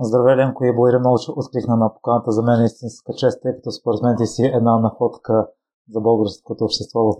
[0.00, 2.32] Здравей, Ленко, и благодаря много, че откликна на поканата.
[2.32, 5.48] За мен е истинска чест, тъй като според мен ти си една находка
[5.90, 7.14] за българското общество в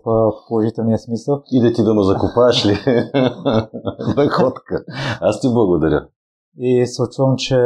[0.48, 1.42] положителния смисъл.
[1.52, 2.72] И да ти да ме закопаеш ли?
[4.16, 4.84] находка.
[5.20, 6.08] Аз ти благодаря.
[6.58, 7.58] И се очувам, че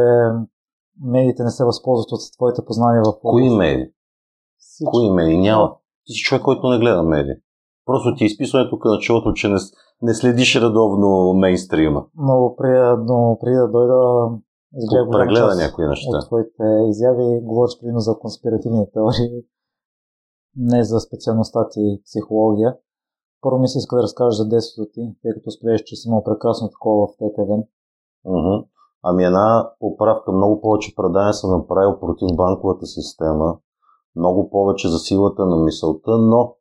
[1.05, 3.87] медиите не се възползват от твоите познания в Кои медии?
[4.85, 5.39] Кои медии?
[5.39, 5.77] Няма.
[6.07, 7.35] Ти си човек, който не гледа медии.
[7.87, 9.59] Просто ти изписване тук началото, че не,
[10.03, 12.05] не следиш редовно мейнстрима.
[12.23, 14.29] Много приятно, преди да дойда
[14.77, 16.19] изгледа прегледа някои неща.
[16.19, 19.45] От твоите изяви говориш примерно за конспиративни теории,
[20.57, 22.77] не за специалността ти психология.
[23.41, 26.25] Първо ми се иска да разкажеш за детството ти, тъй като споделяш, че си имал
[26.25, 27.51] прекрасно такова в ТТВ.
[28.27, 28.67] Uh-huh.
[29.03, 33.59] Ами една поправка, много повече предания съм направил против банковата система,
[34.17, 36.55] много повече за силата на мисълта, но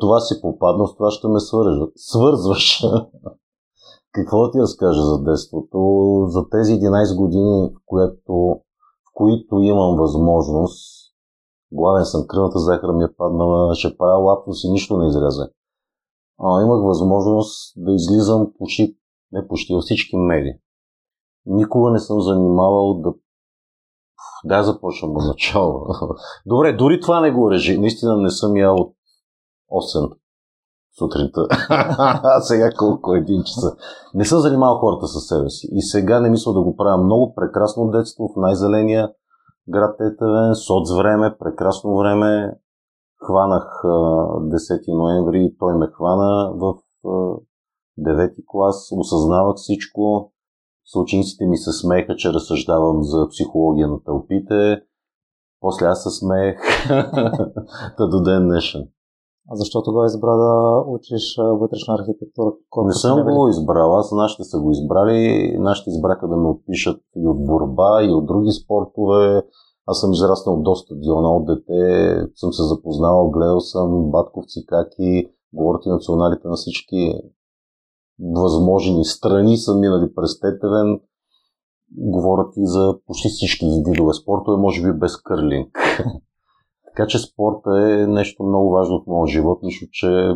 [0.00, 1.86] това си попадна, с това ще ме свържа.
[1.96, 2.84] свързваш.
[4.18, 5.78] Какво да ти разкажа за детството?
[6.28, 8.32] За тези 11 години, в, което,
[9.04, 11.12] в които имам възможност,
[11.72, 15.42] гладен съм, кръвната захар ми е паднала, ще правя лапсус и нищо не изрезе.
[16.38, 18.96] А, имах възможност да излизам почти,
[19.32, 20.52] не почти, във всички медии.
[21.46, 23.14] Никога не съм занимавал да
[24.44, 25.86] да започвам от начало.
[26.46, 27.78] Добре, дори това не го режи.
[27.78, 28.94] Наистина не съм ял от
[29.70, 30.12] 8
[30.98, 31.46] сутринта.
[32.40, 33.76] сега колко е един часа.
[34.14, 35.68] Не съм занимавал хората със себе си.
[35.72, 39.10] И сега не мисля да го правя много прекрасно детство в най-зеления
[39.68, 42.52] град Етевен, соц време, прекрасно време.
[43.26, 46.74] Хванах 10 ноември той ме хвана в
[47.98, 48.88] 9 клас.
[48.92, 50.32] Осъзнавах всичко.
[50.92, 54.82] Съучениците ми се смееха, че разсъждавам за психология на тълпите.
[55.60, 56.56] После аз се смеех.
[57.96, 58.88] Та до ден днешен.
[59.50, 62.52] А защо тогава избра да учиш вътрешна архитектура?
[62.84, 65.56] Не съм го избрал, аз нашите са го избрали.
[65.58, 69.42] Нашите избраха да ме отпишат и от борба, и от други спортове.
[69.86, 75.86] Аз съм израснал до стадиона от дете, съм се запознавал, гледал съм батковци, каки, говорят
[75.86, 77.14] и националите на всички
[78.34, 81.00] възможни страни са минали през Тетевен.
[81.96, 85.78] Говорят и за почти всички видове спортове, може би без кърлинг.
[86.96, 90.34] така че спорта е нещо много важно в моя живот, нищо, че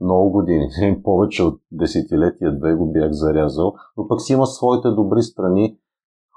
[0.00, 0.68] много години,
[1.04, 5.78] повече от десетилетия, две го бях зарязал, но пък си има своите добри страни.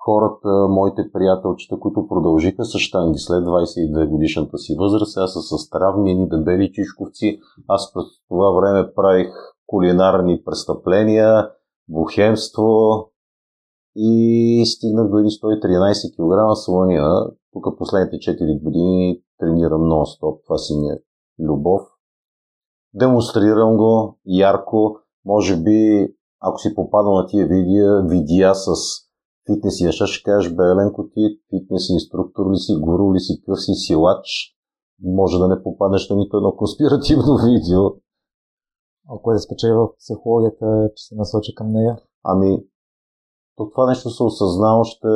[0.05, 5.69] Хората, моите приятелчета, които продължиха с штанги след 22 годишната си възраст, сега са с
[5.69, 7.39] травми, едни дебели чишковци.
[7.67, 9.27] Аз през това време правих
[9.67, 11.49] кулинарни престъпления,
[11.87, 13.05] бухемство
[13.95, 17.05] и стигнах до 113 кг слония.
[17.53, 20.43] Тук последните 4 години тренирам нон-стоп.
[20.43, 20.97] Това си ми е
[21.39, 21.81] любов.
[22.93, 24.97] Демонстрирам го ярко.
[25.25, 26.07] Може би,
[26.39, 28.69] ако си попадал на тия видеа, видеа с
[29.45, 33.73] фитнес и ще кажеш, Беленко ти фитнес инструктор ли си, гуру ли си, къв си,
[33.73, 34.25] силач.
[35.03, 37.83] Може да не попаднеш на нито едно конспиративно видео.
[39.09, 41.97] Ако е да спечели в психологията, че се насочи към нея?
[42.23, 42.63] Ами,
[43.55, 45.07] то това нещо се осъзна още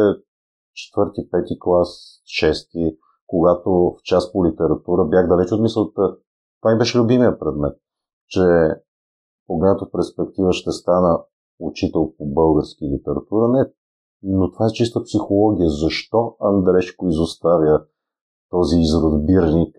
[0.78, 6.18] четвърти, пети клас, шести, когато в част по литература бях далеч от мисълта.
[6.62, 7.78] Това ми беше любимия предмет,
[8.28, 8.42] че
[9.48, 11.24] погледнато в перспектива ще стана
[11.60, 13.48] учител по български литература.
[13.48, 13.66] Не,
[14.24, 15.70] но това е чиста психология.
[15.70, 17.86] Защо Андрешко изоставя
[18.50, 19.76] този изродбирник,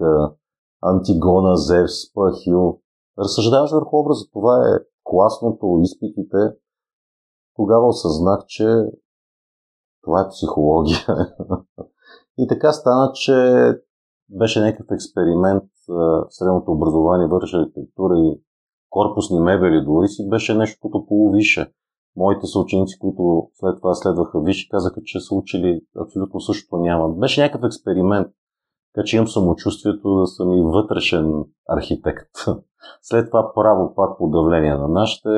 [0.83, 2.81] Антигона, Зевс, Пахил,
[3.19, 4.25] разсъждаваш върху образа.
[4.33, 6.39] Това е класното, изпитите.
[7.57, 8.67] Тогава осъзнах, че
[10.09, 10.99] това е психология.
[12.39, 13.35] И така стана, че
[14.29, 15.65] беше някакъв експеримент
[16.29, 18.41] средното образование, вътрешна архитектура и
[18.91, 21.73] корпусни мебели дори си беше нещо като полувише.
[22.17, 27.09] Моите съученици, които след това следваха висше, казаха, че са учили абсолютно същото няма.
[27.09, 28.29] Беше някакъв експеримент.
[28.95, 32.31] Така че имам самочувствието да съм и вътрешен архитект.
[33.03, 35.29] След това право пак по давление на нашите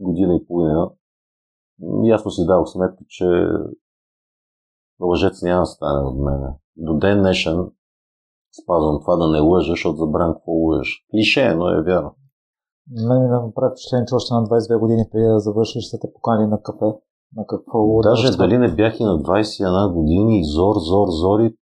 [0.00, 0.90] година и половина.
[2.02, 3.48] Ясно си дал сметка, че
[5.00, 6.48] лъжец няма да стане от мене.
[6.76, 7.70] До ден днешен
[8.62, 11.06] спазвам това да не лъжа, защото забравям какво лъжеш.
[11.10, 12.14] Клише, но е вярно.
[12.90, 16.46] Мен ми направи впечатление, че още на 22 години преди да завършиш са те покани
[16.46, 16.94] на кафе.
[17.36, 21.54] На какво Даже дали не бях и на 21 години зор, зор, зори,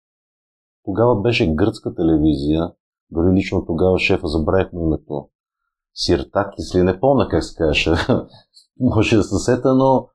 [0.84, 2.72] тогава беше гръцка телевизия,
[3.10, 5.28] дори лично тогава шефа забравихме името.
[5.94, 7.94] Сиртакис ли, не помня как се казваше.
[8.80, 10.08] Може да се сета, но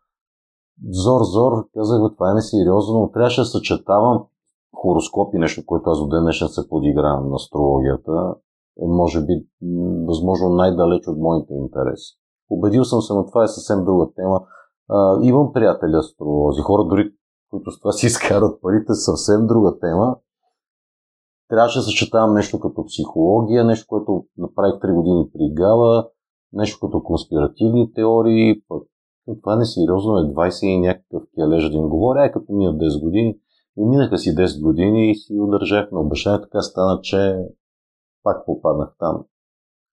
[0.90, 4.24] зор, зор, казах, това е несериозно, но трябваше да съчетавам
[4.76, 8.36] хороскопи, нещо, което аз до ден днешен се подигравам на астрологията,
[8.82, 9.34] е може би
[10.08, 12.16] възможно най-далеч от моите интереси.
[12.50, 14.42] Убедил съм се, но това е съвсем друга тема.
[14.90, 17.12] А, имам приятели астролози, хора дори
[17.50, 20.18] които с това си изкарат парите, съвсем друга тема.
[21.50, 26.10] Трябваше да съчетавам нещо като психология, нещо, което направих 3 години при Гала,
[26.54, 28.84] нещо като конспиративни теории, пък
[29.42, 33.04] това не сериозно е 20 и някакъв кележ да им говоря, е като минат 10
[33.04, 33.40] години.
[33.78, 37.38] И минаха си 10 години и си удържах на обещание, така стана, че
[38.24, 39.26] пак попаднах там.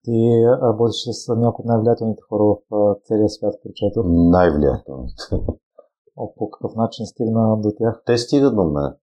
[0.03, 4.03] Ти работиш с някои от най-влиятелните хора в целия свят, прочето.
[4.07, 5.23] Най-влиятелните.
[6.17, 8.01] О, по какъв начин стигна до тях?
[8.05, 8.93] Те стигат до мен.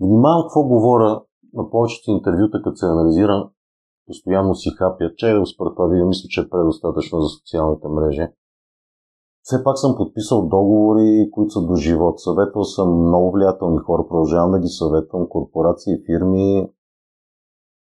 [0.00, 1.22] Внимавам какво говоря
[1.54, 3.50] на повечето интервюта, като се анализирам,
[4.06, 8.28] постоянно си хапя, че според това видео мисля, че е предостатъчно за социалните мрежи.
[9.42, 12.20] Все пак съм подписал договори, които са до живот.
[12.20, 16.70] Съветвал съм много влиятелни хора, продължавам да ги съветвам, корпорации, фирми,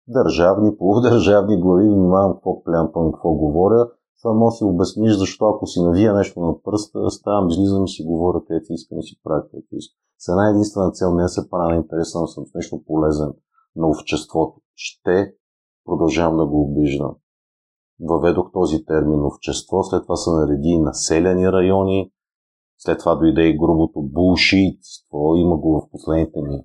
[0.08, 3.90] държавни, полудържавни глави, внимавам какво плямпам, какво говоря.
[4.22, 8.04] Това може си обясниш защо ако си навия нещо на пръста, ставам, излизам и си
[8.04, 9.98] говоря където искам и си правя където искам.
[10.20, 13.34] С една единствена цел не се правя интересен, съм с нещо полезен
[13.76, 14.62] на обществото.
[14.76, 15.34] Ще
[15.86, 17.16] продължавам да го обиждам.
[18.02, 22.12] Въведох този термин общество, след това се нареди и населени райони,
[22.78, 26.64] след това дойде и грубото булшитство, има го в последните ми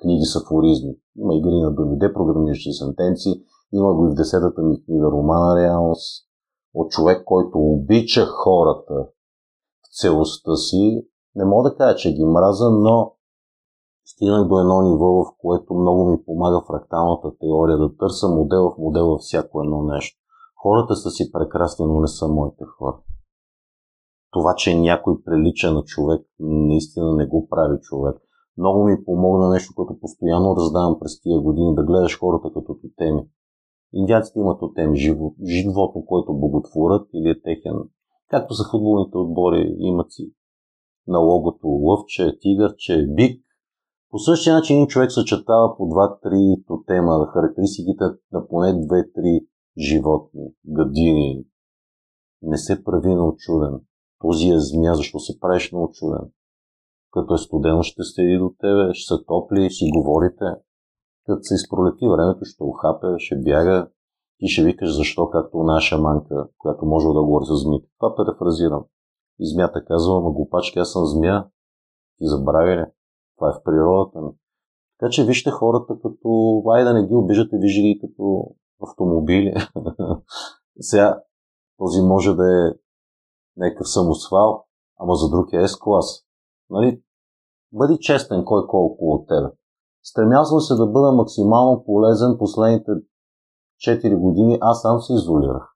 [0.00, 0.94] книги с афоризми.
[1.16, 3.32] Има игри на думи, депрограмиращи сентенции,
[3.72, 6.28] има го и в десетата ми книга Романа Реалност,
[6.74, 8.94] от човек, който обича хората
[9.82, 11.06] в целостта си.
[11.34, 13.12] Не мога да кажа, че ги мраза, но
[14.04, 18.78] стигнах до едно ниво, в което много ми помага фракталната теория да търся модел в
[18.78, 20.17] модел във всяко едно нещо.
[20.62, 22.96] Хората са си прекрасни, но не са моите хора.
[24.30, 28.16] Това, че някой прилича на човек, наистина не го прави човек.
[28.56, 33.22] Много ми помогна нещо, което постоянно раздавам през тия години, да гледаш хората като тотеми.
[33.92, 37.78] Индианците имат тотем, живот, животно, което боготворят или е техен.
[38.30, 40.32] Както са футболните отбори, имат си
[41.06, 43.44] на логото лъвче, тигърче, бик.
[44.10, 49.46] По същия начин един човек съчетава по 2-3 тотема, характеристиките на поне 2-3
[49.78, 51.44] животни, градини.
[52.42, 53.80] Не се прави на очуден.
[54.18, 56.30] Този е змия, защо се правиш на очуден?
[57.12, 60.44] Като е студено, ще седи до тебе, ще се топли, си говорите.
[61.26, 63.88] Като се изпролети времето, ще ухапе, ще бяга
[64.40, 67.86] и ще викаш защо, както наша манка, която може да говори с змията.
[67.98, 68.84] Това перефразирам.
[69.40, 71.46] И змията казва, ама глупачки, аз съм змия.
[72.18, 72.84] Ти забрави ли?
[73.36, 74.30] Това е в природата ми.
[74.98, 79.54] Така че вижте хората като, ай да не ги обиждате, вижте ги като автомобили.
[80.80, 81.20] Сега
[81.78, 82.72] този може да е
[83.56, 84.64] някакъв самосвал,
[85.00, 86.24] ама за друг е S-клас.
[86.70, 87.02] Нали?
[87.72, 89.48] Бъди честен кой колко от тебе.
[90.02, 92.90] Стремял съм се да бъда максимално полезен последните
[93.86, 94.58] 4 години.
[94.60, 95.74] Аз сам се изолирах.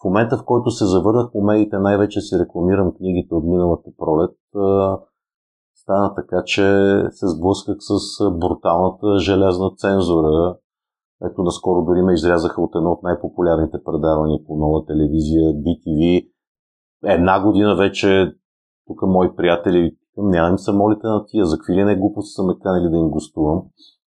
[0.00, 4.36] В момента, в който се завърнах по медиите, най-вече си рекламирам книгите от миналата пролет,
[5.74, 6.62] стана така, че
[7.10, 7.94] се сблъсках с
[8.30, 10.56] бруталната желязна цензура.
[11.24, 16.28] Ето, наскоро дори ме изрязаха от едно от най-популярните предавания по нова телевизия, BTV.
[17.04, 18.32] Една година вече
[18.86, 22.42] тук мои приятели няма им се молите на тия, за какви ли не глупости са
[22.42, 23.62] ме канали да им гостувам.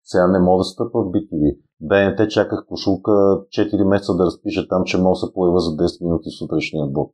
[0.04, 1.58] Сега не мога да стъпа в BTV.
[1.82, 6.06] БНТ чаках кошулка 4 месеца да разпиша там, че мога да се поява за 10
[6.06, 7.14] минути в сутрешния блок.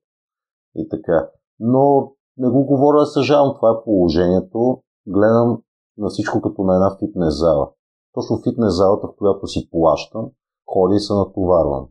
[0.76, 1.30] И така.
[1.60, 4.82] Но не го говоря, съжалявам, това е положението.
[5.08, 5.62] Гледам
[5.98, 7.70] на всичко като на една фитнес зала.
[8.14, 10.30] Точно фитнес залата, в която си плащам,
[10.68, 11.88] ходя и се натоварвам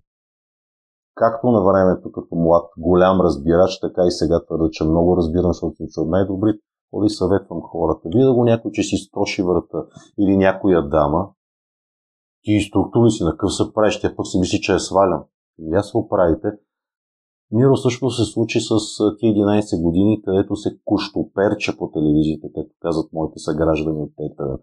[1.19, 5.75] както на времето като млад, голям разбирач, така и сега твърда, че много разбирам, защото
[5.89, 6.59] съм от най-добрите.
[6.91, 8.09] Ходи съветвам хората.
[8.15, 9.85] Вие да го някой, че си строши врата
[10.19, 11.29] или някоя дама,
[12.43, 15.25] ти инструктури си на къв се правиш, тя пък си мисли, че е свалям.
[15.59, 16.49] И аз се оправите.
[17.51, 18.71] Миро също се случи с
[19.19, 24.59] ти 11 години, където се куштоперча по телевизията, както казват моите съграждани от ТТВ.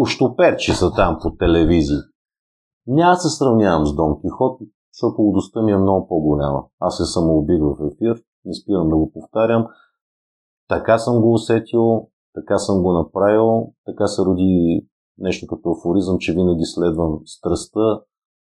[0.00, 1.98] Куштоперчи са там по телевизии.
[2.86, 4.60] Няма се сравнявам с Дон Кихот,
[4.92, 6.64] защото лудостта ми е много по-голяма.
[6.78, 9.66] Аз се самоубих в ефир, не спирам да го повтарям.
[10.68, 14.86] Така съм го усетил, така съм го направил, така се роди
[15.18, 18.00] нещо като афоризъм, че винаги следвам страстта.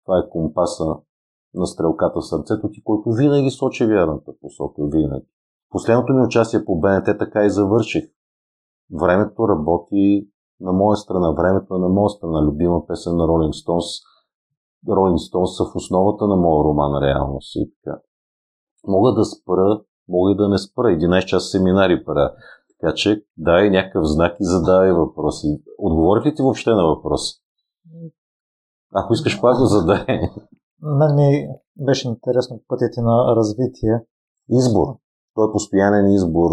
[0.05, 0.85] Това е компаса
[1.53, 4.81] на стрелката в сърцето ти, който винаги сочи вярната посока.
[4.85, 5.27] Винаги.
[5.69, 8.03] Последното ми участие по БНТ така и завърших.
[8.91, 10.29] Времето работи
[10.61, 12.41] на моя страна, времето е на моя страна.
[12.41, 13.85] Любима песен на Ролинг Стоунс
[14.87, 17.99] Ролинг Стоунс са в основата на моя роман реалност и така.
[18.87, 20.83] Мога да спра, мога и да не спра.
[20.83, 22.33] 11 часа семинари пара.
[22.69, 25.61] Така че дай някакъв знак и задавай въпроси.
[25.77, 27.21] Отговорих ли ти въобще на въпрос?
[28.93, 30.05] Ако искаш, пак го задай.
[30.81, 31.47] Мен ми
[31.77, 34.05] беше интересно пътя ти на развитие.
[34.49, 34.87] Избор.
[35.35, 36.51] той е постоянен избор.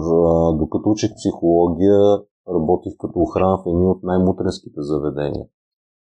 [0.59, 2.19] Докато учих психология,
[2.49, 5.47] работих като охрана в едни от най-мутренските заведения.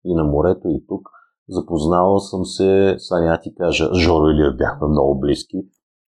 [0.05, 1.09] И на морето, и тук.
[1.49, 5.57] Запознавал съм се, сега ти кажа, Жоро Илия бяхме много близки.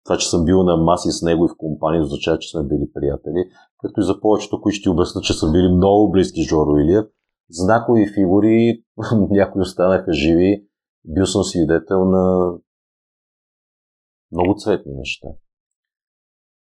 [0.06, 2.92] Това, че съм бил на маси с него и в компания, означава, че сме били
[2.94, 3.50] приятели.
[3.80, 7.08] Като и за повечето, които ще обясна, че са били много близки с Жоро Илия.
[7.50, 8.84] Знакови фигури,
[9.30, 10.68] някои останаха живи.
[11.06, 12.54] Бил съм свидетел на
[14.32, 15.28] много цветни неща.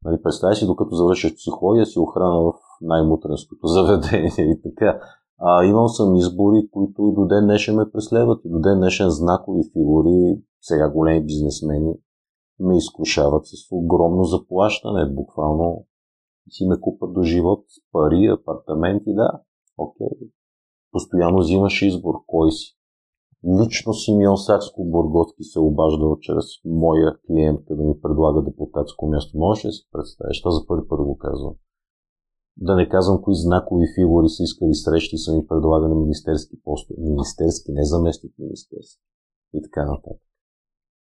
[0.04, 2.52] Нали, представя си, докато завършиш психология, си охрана в
[2.84, 5.00] най-мутренското заведение и така.
[5.38, 8.44] А, имал съм избори, които и до ден днешен ме преследват.
[8.44, 11.94] И до ден днешен знакови фигури, сега големи бизнесмени,
[12.60, 15.06] ме изкушават с огромно заплащане.
[15.06, 15.84] Буквално
[16.50, 19.30] си ме купат до живот, пари, апартаменти, да.
[19.78, 20.28] Окей.
[20.92, 22.76] Постоянно взимаш избор, кой си.
[23.60, 29.38] Лично Симеон Сакско-Бурготски се обаждал чрез моя клиент, да ми предлага депутатско място.
[29.38, 30.42] Може ли да си представиш?
[30.42, 31.54] Това за първи път го казвам.
[32.56, 37.00] Да не казвам кои знакови фигури са искали срещи са ми предлагани министерски постове.
[37.00, 39.02] Министерски, не заместник министерски.
[39.54, 40.22] И така нататък.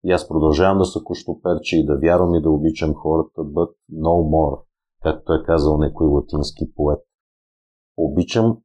[0.03, 4.29] И аз продължавам да са куштоперче и да вярвам и да обичам хората, but no
[4.33, 4.63] more,
[5.03, 6.99] както е казал някой латински поет.
[7.97, 8.57] Обичам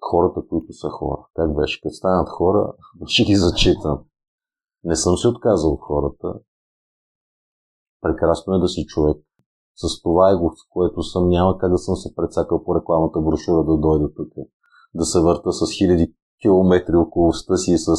[0.00, 1.26] хората, които са хора.
[1.34, 1.80] Как беше?
[1.80, 2.72] Като станат хора,
[3.06, 4.04] ще ги зачитам.
[4.84, 6.40] Не съм се отказал от хората.
[8.00, 9.16] Прекрасно е да си човек.
[9.82, 13.64] С това его, с което съм, няма как да съм се прецакал по рекламата брошура
[13.64, 14.32] да дойда тук.
[14.94, 17.94] Да се върта с хиляди километри около уста си, с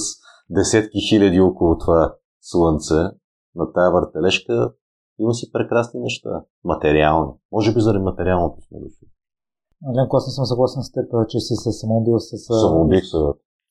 [0.50, 2.96] десетки хиляди около това слънце,
[3.56, 4.74] на тая въртележка,
[5.20, 6.44] има си прекрасни неща.
[6.64, 7.32] Материални.
[7.52, 9.08] Може би заради материалното сме дошли.
[9.96, 12.38] Ленко, аз не съм съгласен с теб, че си се самоубил с...
[12.38, 13.18] Самоубих се.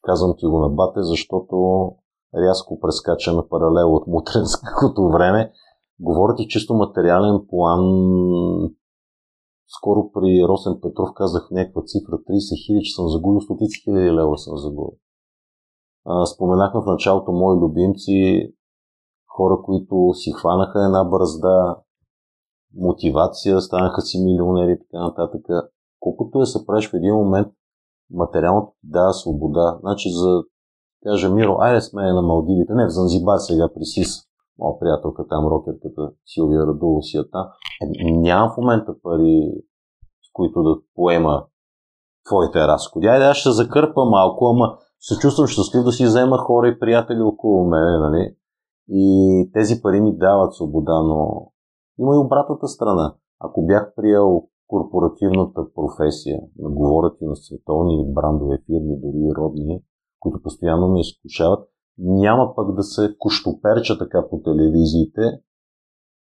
[0.02, 1.56] Казвам ти го на бате, защото
[2.34, 5.52] рязко прескачаме паралел от мутренското време.
[6.00, 7.84] Говоря ти чисто материален план.
[9.68, 14.38] Скоро при Росен Петров казах някаква цифра 30 хиляди, че съм загубил стотици хиляди лева
[14.38, 14.92] съм загубил.
[16.34, 18.52] Споменахме в началото мои любимци,
[19.36, 21.76] хора, които си хванаха една бразда,
[22.74, 25.46] мотивация, станаха си милионери и така нататък
[26.00, 27.48] колкото е се правиш в един момент,
[28.10, 29.78] материалното ти дава свобода.
[29.80, 30.42] Значи за,
[31.02, 34.29] кажа Миро, айде сме на Малдивите, не в Занзибар сега при СИС,
[34.60, 37.46] моя приятелка там, рокерката Силвия Радулов си е там.
[37.82, 39.52] Е, нямам в момента пари,
[40.22, 41.44] с които да поема
[42.28, 43.06] твоите разходи.
[43.06, 47.20] Айде, аз ще закърпа малко, ама се чувствам щастлив да си взема хора и приятели
[47.20, 48.36] около мен, нали?
[48.88, 51.50] И тези пари ми дават свобода, но
[51.98, 53.14] има и обратната страна.
[53.40, 59.82] Ако бях приел корпоративната професия, да говорят и на световни брандове фирми, дори и родни,
[60.20, 61.68] които постоянно ме изкушават,
[62.00, 65.20] няма пък да се куштоперча така по телевизиите.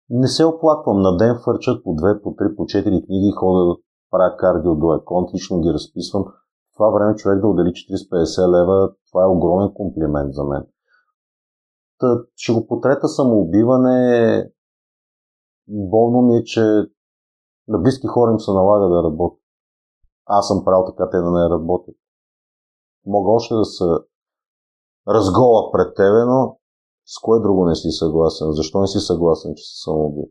[0.09, 1.01] Не се оплаквам.
[1.01, 3.75] На ден фърчат по две, по три, по четири книги, ходя да
[4.11, 6.23] правя кардио до еконт, лично ги разписвам.
[6.23, 10.63] В това време човек да отдели 40-50 лева, това е огромен комплимент за мен.
[11.99, 14.51] Та, ще го потрета самоубиване.
[15.67, 16.61] Болно ми е, че
[17.67, 19.43] на близки хора им се налага да работят.
[20.25, 21.95] Аз съм правил така те да не работят.
[23.05, 23.85] Мога още да се
[25.07, 26.57] разгола пред тебе, но
[27.05, 28.51] с кое друго не си съгласен?
[28.51, 30.21] Защо не си съгласен, че се самоуби?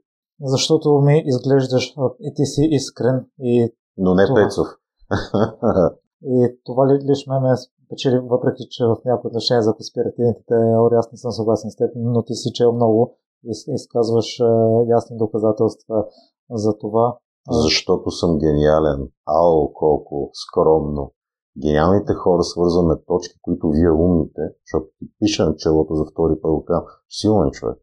[0.44, 3.72] Защото ми изглеждаш и ти си искрен и...
[3.96, 4.42] Но не това.
[4.42, 4.66] Пецов.
[6.24, 7.54] и това ли лично ме
[7.88, 11.90] печели, въпреки че в някои отношения за конспиративните теории аз не съм съгласен с теб,
[11.96, 14.40] но ти си чел много и изказваш
[14.88, 16.06] ясни доказателства
[16.50, 17.18] за това.
[17.50, 19.08] Защото съм гениален.
[19.26, 21.12] Ао, колко скромно.
[21.58, 26.64] Гениалните хора свързваме точки, които вие умните, защото ти пиша на челото за втори път,
[26.66, 27.78] казвам, силен човек.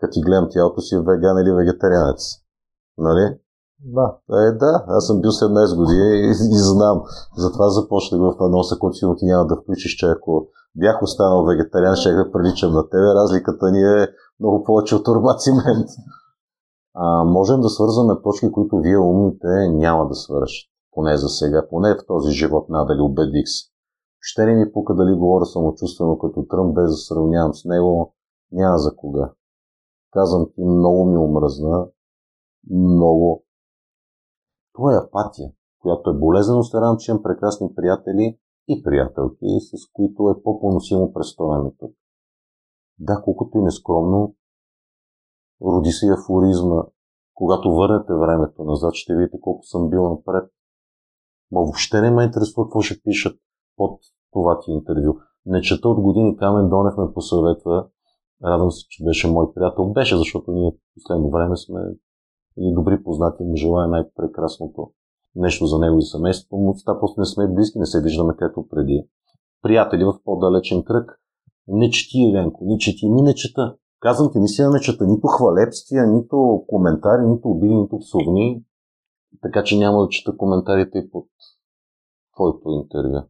[0.00, 2.22] Като ти гледам тялото си веган или вегетарианец.
[2.98, 3.38] Нали?
[3.84, 4.16] Да.
[4.30, 7.02] Е, да, аз съм бил 17 години и, и знам.
[7.36, 11.96] Затова започнах в анонса, който сигурно ти няма да включиш, че ако бях останал вегетариан,
[11.96, 13.14] ще да приличам на тебе.
[13.14, 14.08] Разликата ни е
[14.40, 15.88] много повече от урбацимент
[16.94, 20.70] а, можем да свързваме точки, които вие умните няма да свършат.
[20.92, 23.70] Поне за сега, поне в този живот надали убедих се.
[24.20, 28.14] Ще не ми пука дали говоря самочувствено като Тръмп, без да сравнявам с него,
[28.52, 29.32] няма за кога.
[30.10, 31.86] Казвам ти, много ми омръзна,
[32.70, 33.44] много.
[34.72, 36.62] Това е апатия, която е болезнено.
[36.62, 41.94] Старам, че имам прекрасни приятели и приятелки, с които е по-поносимо престоя тук.
[42.98, 44.34] Да, колкото и нескромно,
[45.62, 46.82] роди се афоризма.
[47.34, 50.50] Когато върнете времето назад, ще видите колко съм бил напред.
[51.52, 53.38] Ма въобще не ме интересува какво ще пишат
[53.76, 54.00] под
[54.32, 55.14] това ти интервю.
[55.46, 57.86] Не чета от години Камен Донев ме посъветва.
[58.44, 59.86] Радвам се, че беше мой приятел.
[59.86, 61.80] Беше, защото ние в последно време сме
[62.58, 64.90] или добри познати му желая най-прекрасното
[65.36, 66.74] нещо за него и семейството му.
[66.84, 69.06] Това просто не сме близки, не се виждаме както преди.
[69.62, 71.20] Приятели в по-далечен кръг.
[71.68, 73.76] Не чети, Еленко, не чети, ми не чета.
[74.00, 78.64] Казвам ти, наистина не чета нито хвалепствия, нито коментари, нито обиди, нито псовни.
[79.42, 81.26] Така че няма да чета коментарите и под
[82.34, 83.28] твоето интервю.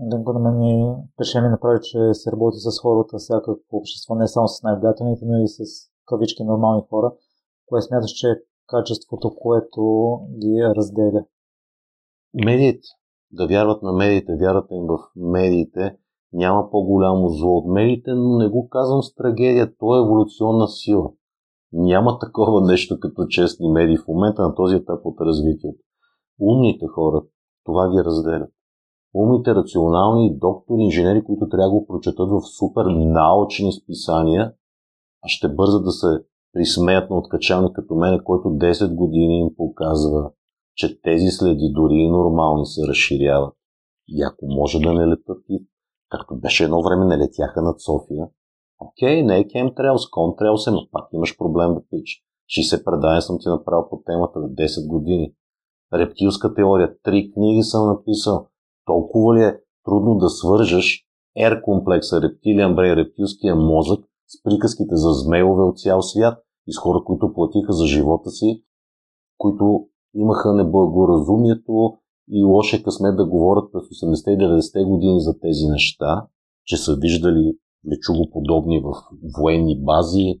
[0.00, 4.62] Денко на мен ми направи, че се работи с хората всякакво общество, не само с
[4.62, 5.62] най-влиятелните, но и с
[6.06, 7.12] кавички нормални хора,
[7.66, 9.82] кое смяташ, че е качеството, което
[10.38, 11.24] ги разделя?
[12.34, 12.88] Медиите.
[13.30, 15.96] Да вярват на медиите, вярват им в медиите.
[16.32, 19.76] Няма по-голямо зло от медиите, но не го казвам с трагедия.
[19.76, 21.12] То е еволюционна сила.
[21.72, 25.78] Няма такова нещо като честни медии в момента на този етап от развитието.
[26.40, 27.22] Умните хора,
[27.64, 28.50] това ги разделят.
[29.14, 34.52] Умните, рационални доктори, инженери, които трябва да го прочетат в супер научни списания,
[35.24, 36.06] а ще бързат да се
[36.52, 40.30] присмеят на откачалник като мен, който 10 години им показва,
[40.74, 43.54] че тези следи дори и нормални се разширяват.
[44.08, 45.44] И ако може да не летат
[46.10, 48.28] както беше едно време, не летяха над София.
[48.78, 52.22] Окей, не е кемтрейлс, контрейлс е, но пак имаш проблем, бе, пич.
[52.58, 55.32] 60 предания съм ти направил по темата, бе, 10 години.
[55.92, 58.48] Рептилска теория, три книги съм написал.
[58.84, 61.06] Толкова ли е трудно да свържеш
[61.38, 66.78] R комплекса, рептилиан брей, рептилския мозък с приказките за змейлове от цял свят и с
[66.78, 68.62] хора, които платиха за живота си,
[69.38, 71.98] които имаха неблагоразумието
[72.30, 76.26] и лошия късмет да говорят през 80 и 90 години за тези неща,
[76.64, 77.58] че са виждали
[77.92, 78.92] лечугоподобни в
[79.38, 80.40] военни бази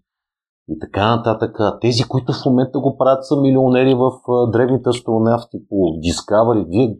[0.68, 1.56] и така нататък.
[1.80, 4.10] Тези, които в момента го правят, са милионери в
[4.52, 6.66] древните астронавти по Discovery.
[6.68, 6.98] Вие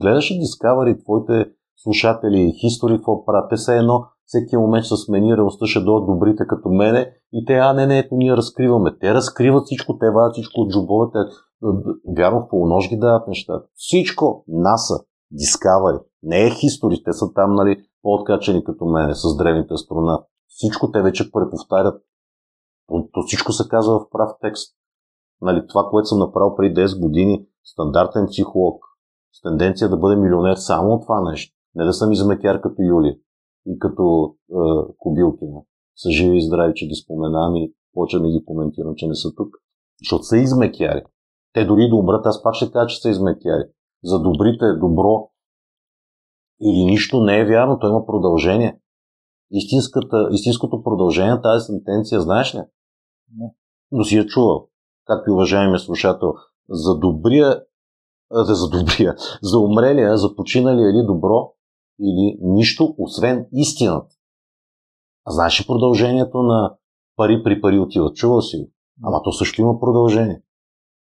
[0.00, 3.50] гледаш ли Discovery, твоите слушатели, History, какво правят?
[3.50, 7.54] Те са едно, всеки момент ще смени реалността, ще дойдат добрите като мене и те,
[7.54, 8.98] а не, не, ето ние разкриваме.
[9.00, 11.18] Те разкриват всичко, те вадят всичко от джобовете.
[12.16, 13.66] Вярно, в полунож ги дават нещата.
[13.74, 14.94] Всичко, НАСА,
[15.34, 20.32] Discovery, не е History, те са там, нали, по-откачени като мене, с древните астронавти.
[20.48, 22.02] Всичко те вече преповтарят.
[23.12, 24.76] То, всичко се казва в прав текст.
[25.40, 28.84] Нали, това, което съм направил преди 10 години, стандартен психолог,
[29.32, 31.56] с тенденция да бъде милионер само от това нещо.
[31.74, 33.20] Не да съм изметяр като Юли
[33.66, 34.54] и като е,
[34.98, 35.60] Кобилкина.
[35.96, 39.34] Са живи и здрави, че ги споменам и почва да ги коментирам, че не са
[39.36, 39.48] тук.
[40.02, 41.02] Защото са измекяри.
[41.52, 43.64] Те дори да умрат, аз пак ще кажа, че са измекяри.
[44.04, 45.30] За добрите добро
[46.62, 48.78] или нищо не е вярно, то има продължение.
[49.50, 52.58] Истинската, истинското продължение на тази сентенция, знаеш ли?
[53.36, 53.54] Не.
[53.92, 54.68] Но си я чувал.
[55.06, 56.34] Както и уважаемия слушател,
[56.68, 57.62] за добрия,
[58.30, 61.52] за, за добрия, за умрелия, за починалия или добро,
[62.00, 64.14] или нищо, освен истината.
[65.24, 66.76] А знаеш ли продължението на
[67.16, 68.16] пари при пари отиват?
[68.16, 68.72] Чувал си
[69.02, 70.42] Ама то също има продължение.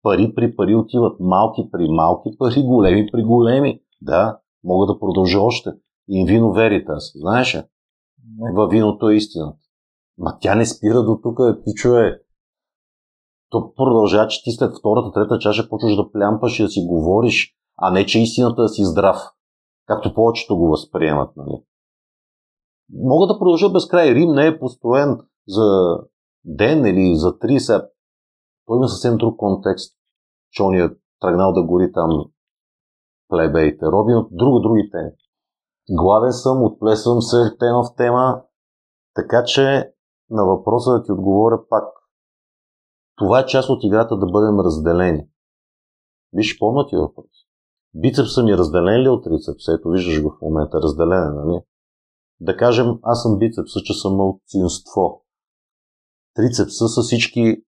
[0.01, 1.19] Пари при пари отиват.
[1.19, 3.79] Малки при малки пари, големи при големи.
[4.01, 5.69] Да, мога да продължа още.
[6.10, 7.12] И вино веритас.
[7.15, 7.63] Знаеш ли?
[8.56, 9.60] Във виното е истината.
[10.17, 12.19] Ма тя не спира до тук, ти чуе.
[13.49, 17.56] То продължава, че ти след втората, трета чаша почваш да плямпаш и да си говориш,
[17.78, 19.17] а не, че истината да си здрав.
[19.88, 21.36] Както повечето го възприемат.
[21.38, 21.63] Нали?
[22.93, 24.13] Мога да продължа без край.
[24.13, 25.97] Рим не е построен за
[26.45, 27.89] ден или за 30.
[28.65, 29.97] Той има съвсем друг контекст.
[30.52, 32.26] Че он е тръгнал да гори там
[33.34, 33.86] плебеите.
[33.86, 35.12] Робин от друго други теми.
[35.89, 38.41] Гладен съм, отплесвам се тема в тема,
[39.15, 39.93] така че
[40.30, 41.84] на въпроса да ти отговоря пак.
[43.15, 45.28] Това е част от играта да бъдем разделени.
[46.34, 47.32] Виж, помня ти въпрос.
[47.96, 49.74] Бицепса ми разделен ли от трицепса?
[49.74, 51.62] Ето виждаш го в момента, разделен е, нали?
[52.39, 55.26] Да кажем, аз съм бицепса, че съм малцинство.
[56.34, 57.63] Трицепса са всички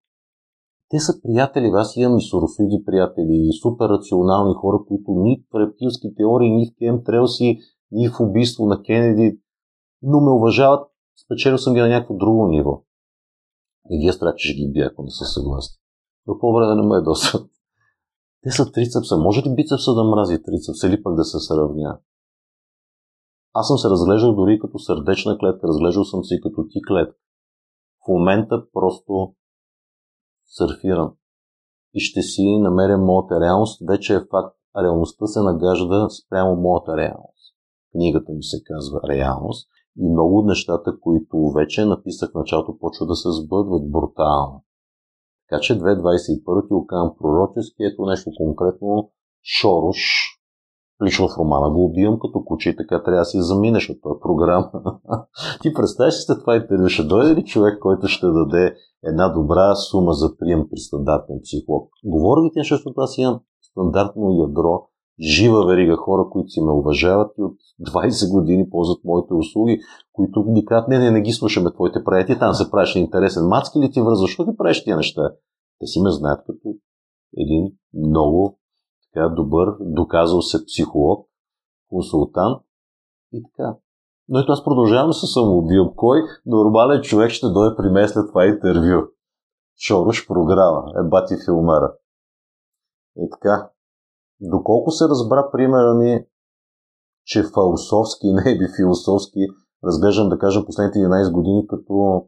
[0.89, 5.59] те са приятели, аз имам и сорофиди приятели, и супер рационални хора, които ни в
[5.59, 7.59] рептилски теории, ни в Трелси,
[7.91, 9.39] ни в убийство на Кенеди,
[10.01, 10.87] но ме уважават,
[11.25, 12.83] спечелил съм ги на някакво друго ниво.
[13.89, 15.77] И ги е страх, че ще ги бия, ако не са съгласни.
[16.27, 17.45] Но по-добре да не ме доста.
[18.43, 19.17] Те са трицепса.
[19.17, 21.99] Може ли бицепса да мрази трицепса или пък да се сравня?
[23.53, 27.17] Аз съм се разглеждал дори като сърдечна клетка, разглеждал съм се и като ти клетка.
[28.05, 29.35] В момента просто
[30.45, 31.13] сърфирам
[31.93, 33.81] и ще си намеря моята реалност.
[33.88, 34.55] Вече е факт.
[34.84, 37.55] Реалността се нагажда спрямо моята реалност.
[37.91, 43.05] Книгата ми се казва Реалност и много от нещата, които вече написах в началото, почва
[43.05, 44.63] да се сбъдват брутално.
[45.49, 49.12] Така че 2021 ти окавам пророчески, ето нещо конкретно,
[49.60, 49.97] Шорош,
[51.03, 54.19] Лично в романа го убивам като куче и така трябва да си заминеш от този
[54.21, 54.71] програма.
[55.62, 56.89] Ти представяш ли се това интервю?
[56.89, 61.89] Ще дойде ли човек, който ще даде една добра сума за прием при стандартен психолог?
[62.05, 64.88] Говоря ти, защото аз имам стандартно ядро,
[65.21, 69.79] жива верига хора, които си ме уважават и от 20 години ползват моите услуги,
[70.13, 73.79] които ни казват, не, не, не ги слушаме твоите проекти, там се правиш интересен мацки
[73.79, 75.31] ли ти връзва, защо ти правиш тия неща?
[75.79, 76.75] Те си ме знаят като
[77.38, 78.60] един много
[79.15, 81.30] така, добър, доказал се психолог,
[81.89, 82.62] консултант
[83.34, 83.78] и така.
[84.28, 85.93] Но ето аз продължавам да се самоубивам.
[85.95, 89.08] Кой нормален човек ще дойде при мен след това интервю?
[89.88, 91.93] Шоруш програма, е бати филмера.
[93.17, 93.71] И така.
[94.41, 96.25] Доколко се разбра примера ми,
[97.25, 99.39] че философски, не е би философски,
[99.84, 102.25] разглеждам, да кажем, последните 11 години, като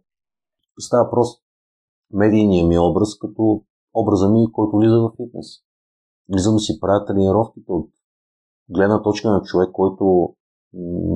[0.79, 1.43] става просто
[2.13, 5.66] медийния ми образ, като образа ми, който влиза в фитнес
[6.33, 7.89] влизам да си правя тренировките от
[8.69, 10.33] гледна точка на човек, който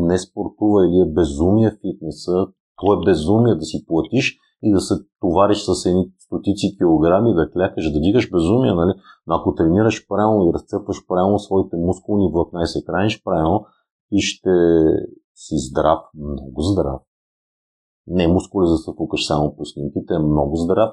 [0.07, 2.47] не спортува или е безумие фитнеса,
[2.81, 7.51] то е безумие да си платиш и да се товариш с едни стотици килограми, да
[7.51, 8.93] клякаш, да дигаш безумие, нали?
[9.27, 13.65] Но ако тренираш правилно и разцепваш правилно своите мускулни влакна и се храниш правилно,
[14.11, 14.49] и ще
[15.35, 17.01] си здрав, много здрав.
[18.07, 20.91] Не мускули за да се фукаш само по снимките, е много здрав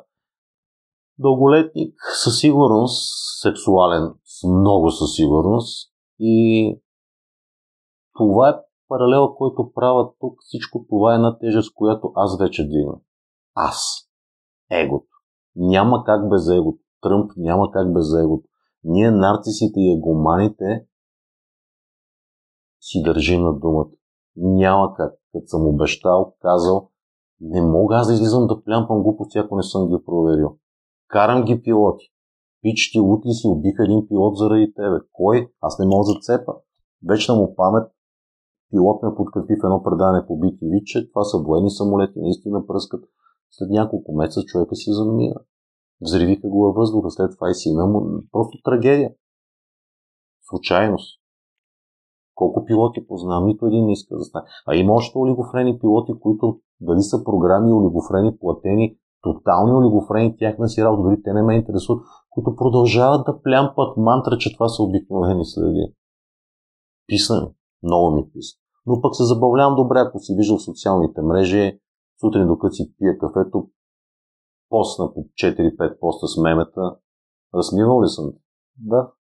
[1.19, 6.81] дълголетник със сигурност, сексуален с много със сигурност и
[8.17, 8.55] това е
[8.89, 10.35] паралел, който правя тук.
[10.41, 12.95] Всичко това е една тежест, която аз вече дигна.
[13.55, 14.09] Аз.
[14.71, 15.07] Егото.
[15.57, 16.79] Няма как без егото.
[17.01, 18.49] Тръмп няма как без егото.
[18.85, 20.87] Ние, нарцисите и егоманите,
[22.81, 23.91] си държим на думата.
[24.37, 25.15] Няма как.
[25.33, 26.91] Като съм обещал, казал,
[27.41, 30.59] не мога аз да излизам да плямпам глупости, ако не съм ги проверил.
[31.09, 32.13] Карам ги пилоти.
[32.63, 34.99] Пич ти утли си убиха един пилот заради тебе.
[35.13, 35.53] Кой?
[35.61, 36.53] Аз не мога да цепа.
[37.09, 37.93] Вечна му памет.
[38.71, 43.05] Пилот ме подкрепи в едно предане по BTV, че това са военни самолети, наистина пръскат.
[43.51, 45.35] След няколко месеца човека си замина.
[46.01, 48.07] Взривиха го във въздуха, след това и сина му.
[48.33, 49.15] Просто трагедия.
[50.43, 51.21] Случайност.
[52.35, 54.43] Колко пилоти познавам, нито един не иска да знае.
[54.67, 60.85] А има още олигофрени пилоти, които дали са програми олигофрени платени, тотални олигофрени, тяхна си
[60.85, 65.45] работа, дори те не ме интересуват, които продължават да плямпат мантра, че това са обикновени
[65.45, 65.95] следи.
[67.07, 67.49] Писани.
[67.83, 68.61] Много ми писат.
[68.87, 71.81] Но пък се забавлявам добре, ако си виждал социалните мрежи,
[72.21, 73.69] сутрин докато си пия кафето,
[74.69, 76.97] постна по 4-5 поста с мемета.
[77.55, 78.33] Размивал ли съм?
[78.77, 79.11] Да.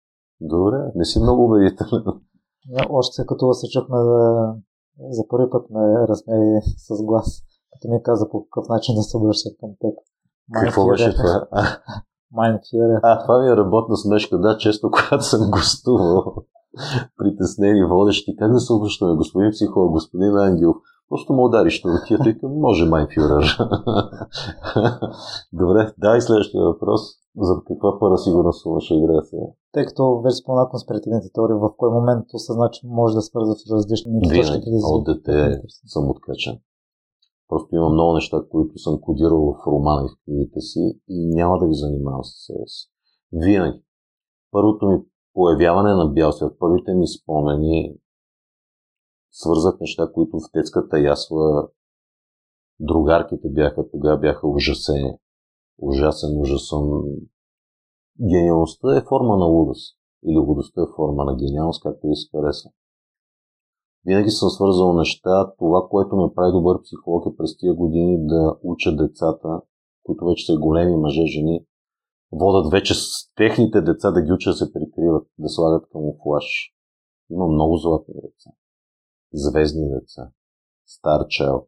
[0.40, 2.04] Добре, не си много убедителен.
[2.90, 3.96] Още като се чухме
[5.10, 7.42] за първи път ме размери с глас.
[7.72, 9.94] Като ми каза по какъв начин да се обръща към теб.
[10.52, 11.46] Какво беше това?
[12.38, 13.00] Mind Fury.
[13.02, 14.38] А, това ми е работна смешка.
[14.38, 16.34] Да, често когато съм гостувал
[17.16, 20.74] притеснени водещи, как да се обръщаме, господин психолог, господин Ангел,
[21.08, 23.44] Просто му удариш на рутията и към може майнфюрер.
[25.52, 27.00] Добре, дай следващия въпрос.
[27.40, 29.46] За каква пара сигурно сума ще играе сега?
[29.72, 33.70] Тъй като вече спомена конспиративните теории, в кой момент осъзна, че може да свързва с
[33.72, 34.70] различни точки.
[34.84, 36.58] От дете съм откачен.
[37.48, 41.58] Просто има много неща, които съм кодирал в романа и в книгите си и няма
[41.58, 42.90] да ви занимавам с себе си.
[43.32, 43.82] Винаги.
[44.50, 44.98] Първото ми
[45.34, 47.96] появяване на бял свят, първите ми спомени
[49.30, 51.68] свързах неща, които в детската ясла
[52.80, 55.18] другарките бяха, тогава бяха ужасени.
[55.78, 56.80] Ужасен, ужасен.
[58.28, 59.98] Гениалността е форма на лудост.
[60.26, 62.68] Или лудостта е форма на гениалност, както ви се хареса.
[64.06, 65.52] Винаги съм свързал неща.
[65.58, 69.60] Това, което ме прави добър психолог е през тия години да уча децата,
[70.02, 71.66] които вече са големи мъже, жени,
[72.32, 76.44] водат вече с техните деца да ги учат да се прикриват, да слагат камуфлаж.
[77.30, 78.50] Има много златни деца.
[79.32, 80.30] Звездни деца.
[80.86, 81.66] Стар чел.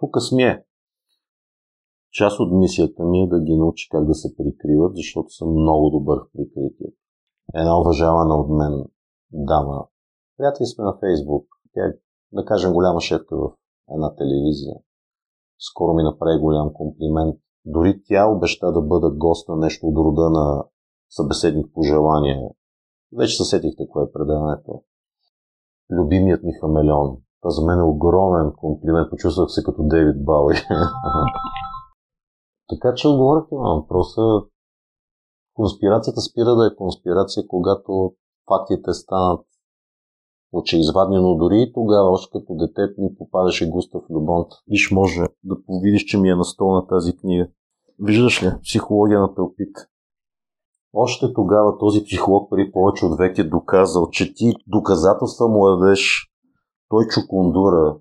[0.00, 0.64] Тук сме.
[2.12, 5.90] Част от мисията ми е да ги научи как да се прикриват, защото съм много
[5.90, 6.96] добър в прикритието.
[7.54, 8.84] Една уважавана от мен
[9.32, 9.86] дама.
[10.36, 11.59] Приятели сме на Фейсбук.
[11.74, 11.92] Тя е,
[12.32, 13.52] да кажем, голяма шефка в
[13.94, 14.74] една телевизия.
[15.58, 17.36] Скоро ми направи голям комплимент.
[17.64, 20.64] Дори тя обеща да бъда гост на нещо от рода на
[21.10, 22.50] събеседник по желание.
[23.18, 24.82] Вече съсетихте кое е предаването.
[25.90, 27.16] Любимият ми хамелеон.
[27.40, 29.10] Това за мен е огромен комплимент.
[29.10, 30.54] Почувствах се като Дейвид Бауи.
[32.68, 34.22] така че отговорихте на въпроса.
[35.54, 38.14] Конспирацията спира да е конспирация, когато
[38.48, 39.46] фактите станат
[40.52, 44.44] очеизвадни, но дори и тогава, още като дете ми попадаше Густав Любон.
[44.68, 47.48] Виж, може да видиш, че ми е на стол на тази книга.
[47.98, 48.52] Виждаш ли?
[48.62, 49.80] Психология на тълпите.
[50.92, 56.30] Още тогава този психолог при повече от век е доказал, че ти доказателства му дадеш,
[56.88, 57.96] той чукундура,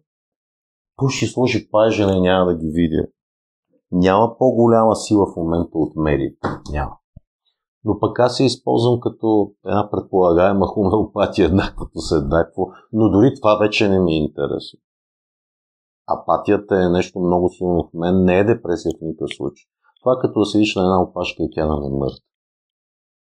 [0.95, 3.07] той ще сложи пажена няма да ги видя.
[3.91, 6.47] Няма по-голяма сила в момента от медиите.
[6.71, 6.98] Няма.
[7.83, 13.57] Но пък аз се използвам като една предполагаема хомеопатия, еднаквото се еднакво, но дори това
[13.57, 14.79] вече не ми е интересно.
[16.07, 19.65] Апатията е нещо много силно в мен, не е депресия в никакъв случай.
[20.01, 22.19] Това като да седиш на една опашка и тя да не мъртва.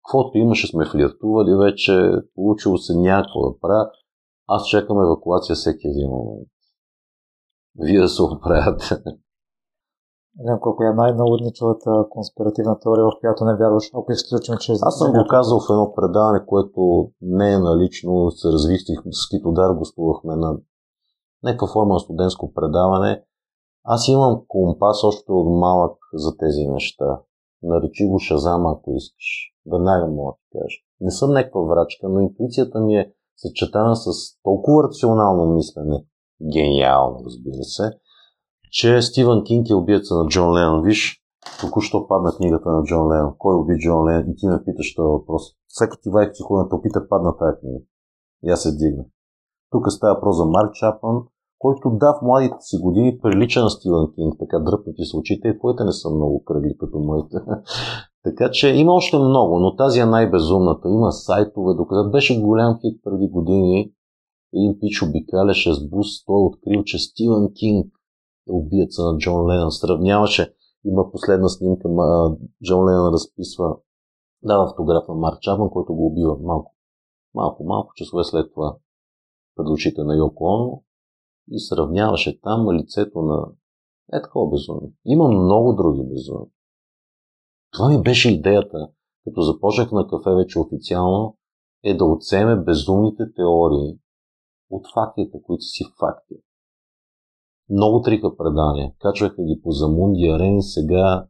[0.05, 3.91] Каквото имаше сме флиртували вече, получило се някакво да правя.
[4.47, 6.49] Аз чакам евакуация всеки един момент.
[7.79, 9.01] Вие да се оправяте.
[10.45, 14.73] Ленко, коя е най-налудничавата конспиративна теория, в която не вярваш, ако изключим, че...
[14.83, 19.75] Аз съм го казал в едно предаване, което не е налично, се развихтих с Китодар,
[19.75, 20.59] гостувахме на
[21.43, 23.23] някаква форма на студентско предаване.
[23.85, 27.21] Аз имам компас още от малък за тези неща.
[27.63, 29.53] Наречи го Шазама, ако искаш.
[29.73, 30.79] Веднага мога да ти кажа.
[31.01, 34.11] Не съм някаква врачка, но интуицията ми е съчетана с
[34.43, 36.05] толкова рационално мислене,
[36.53, 37.91] гениално, разбира се,
[38.71, 40.83] че Стивън Кинг е убиеца на Джон Ленон.
[40.83, 41.23] Виж,
[41.61, 43.35] току-що падна книгата на Джон Ленон.
[43.39, 44.31] Кой уби Джон Ленон?
[44.31, 45.43] И ти ме питаш този въпрос.
[45.69, 47.79] Всеки ти вайк психологията опита падна тази книга.
[48.45, 49.05] И аз се дигна.
[49.71, 51.23] Тук става въпрос за Марк Чапман,
[51.59, 55.85] който да, в младите си години прилича на Стивън Кинг, така дръпнати с очите твоите
[55.85, 57.37] не са много кръгли като моите.
[58.25, 60.89] така че има още много, но тази е най-безумната.
[60.89, 63.93] Има сайтове, докато беше голям хит преди години,
[64.55, 67.87] един пич обикаляше с бус, той е открил, че Стивън Кинг
[68.49, 69.71] убиеца на Джон Ленън.
[69.71, 70.55] Сравняваше,
[70.85, 71.89] има последна снимка,
[72.65, 73.77] Джон Ленън разписва,
[74.43, 76.75] дава автограф на Марк Чапман, който го убива малко,
[77.35, 78.77] малко, малко часове след това
[79.57, 80.83] пред очите на Йоко Оно
[81.51, 83.53] и сравняваше там лицето на
[84.13, 84.93] е такова безумие.
[85.05, 86.51] Има много други безумия.
[87.73, 88.89] Това ми беше идеята,
[89.25, 91.37] като започнах на кафе вече официално,
[91.85, 93.99] е да оцеме безумните теории
[94.71, 96.35] от фактите, които си факти.
[97.71, 98.93] Много триха предания.
[98.99, 100.63] Качваха ги по Замунди арени.
[100.63, 101.27] Сега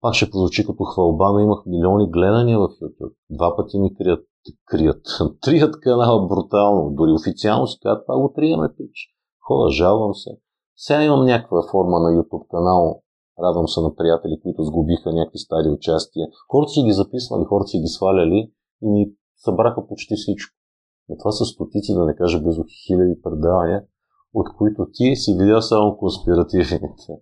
[0.00, 3.14] пак ще прозвучи като хвалба, но имах милиони гледания в YouTube.
[3.30, 4.26] Два пъти ми крият
[4.66, 5.02] крият.
[5.40, 6.90] Трият канала брутално.
[6.90, 8.96] Дори официално си казват, това го триеме, пич.
[9.46, 10.30] Хора, жалвам се.
[10.76, 13.00] Сега имам някаква форма на YouTube канал.
[13.42, 16.26] Радвам се на приятели, които сгубиха някакви стари участия.
[16.50, 18.50] Хората си ги записвали, хората си ги сваляли
[18.82, 20.54] и ми събраха почти всичко.
[21.08, 23.84] Но това са стотици, да не кажа близо хиляди предавания,
[24.34, 27.12] от които ти си видял само конспиративните.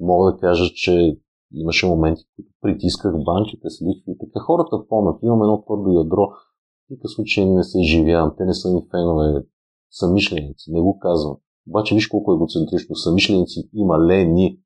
[0.00, 1.18] Мога да кажа, че
[1.52, 4.40] Имаше моменти, които притисках банките с лихви така.
[4.40, 6.26] Хората помнят, имам едно твърдо ядро.
[6.26, 9.44] В никакъв случай не се изживявам, те не са ми фенове,
[9.90, 11.36] самишленици, не го казвам.
[11.68, 12.96] Обаче виж колко егоцентрично.
[12.96, 14.60] Самишленици има лени.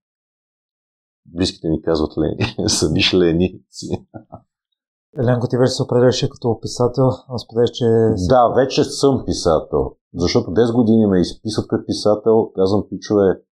[1.26, 2.68] Близките ми казват лени.
[2.68, 4.07] Самишленици.
[5.18, 7.85] Еленко, ти вече се определяше като писател, а споделяш, че...
[8.29, 9.96] Да, вече съм писател.
[10.14, 12.53] Защото 10 години ме изписват като писател.
[12.55, 13.42] Казвам, пичове,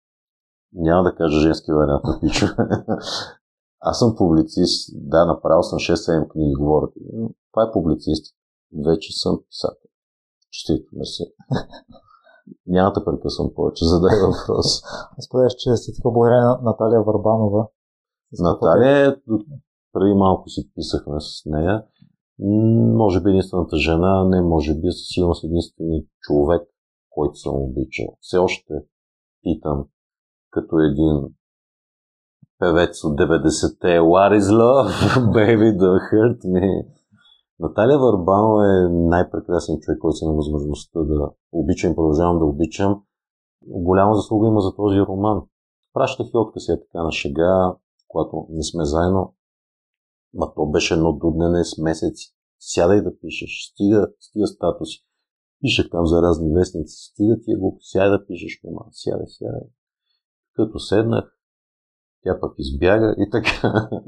[0.73, 2.46] няма да кажа женски вариант на пичо.
[3.81, 6.92] Аз съм публицист, да, направил съм 6-7 книги, говорят.
[7.12, 8.35] Но това е публицист.
[8.87, 9.90] Вече съм писател.
[10.51, 11.25] Честито, мерси.
[12.66, 14.83] Няма да прекъсвам повече, задай въпрос.
[15.27, 17.68] Споделяш, че си така благодаря на Наталия Варбанова.
[18.38, 19.16] Наталия,
[19.92, 21.85] преди малко си писахме с нея.
[22.96, 26.62] Може би единствената жена, не може би, със сигурност единствения човек,
[27.11, 28.16] който съм обичал.
[28.20, 28.74] Все още
[29.42, 29.85] питам
[30.50, 31.35] като един
[32.59, 34.88] певец от 90-те What is love?
[35.37, 36.87] Baby, don't hurt me.
[37.61, 43.03] Наталия Варбанова е най-прекрасен човек, който има възможността да обичам, продължавам да обичам.
[43.66, 45.42] Голяма заслуга има за този роман.
[45.94, 47.74] Пращах и откъси е така на шега,
[48.09, 49.35] когато не сме заедно.
[50.35, 52.35] Ма то беше едно дуднене с месеци.
[52.59, 55.05] Сядай да пишеш, стига, стига статуси.
[55.61, 59.69] Пишех там за разни вестници, стига ти е го, сядай да пишеш роман, сядай, сядай.
[60.55, 61.37] Като седнах,
[62.23, 63.88] тя пък избяга и така.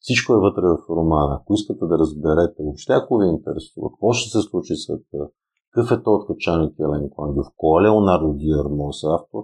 [0.00, 1.38] Всичко е вътре в романа.
[1.40, 5.28] Ако искате да разберете, въобще ако ви интересува, какво ще се случи света,
[5.70, 9.42] какъв е то откачаник Елен Клангев, кой е Леонардо Диармос автор,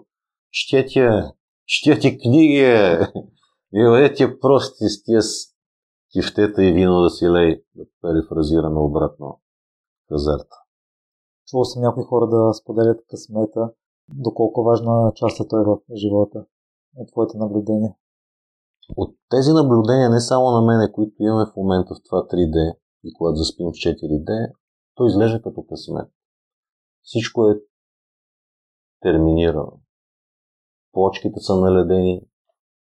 [0.50, 1.32] четете,
[1.66, 2.64] четете книги,
[3.72, 5.20] и бъдете прости с тия
[6.12, 9.40] кифтета и вино да си лей, да перифразираме обратно
[10.08, 10.56] казарта.
[11.46, 13.72] Чувал съм някои хора да споделят късмета,
[14.08, 16.44] доколко важна част е той в живота
[16.96, 17.94] от твоите наблюдения?
[18.96, 23.12] От тези наблюдения, не само на мене, които имаме в момента в това 3D и
[23.12, 24.52] когато заспим в 4D,
[24.94, 26.08] то изглежда като късмет.
[27.02, 27.60] Всичко е
[29.00, 29.80] терминирано.
[30.92, 32.22] Плочките са наледени,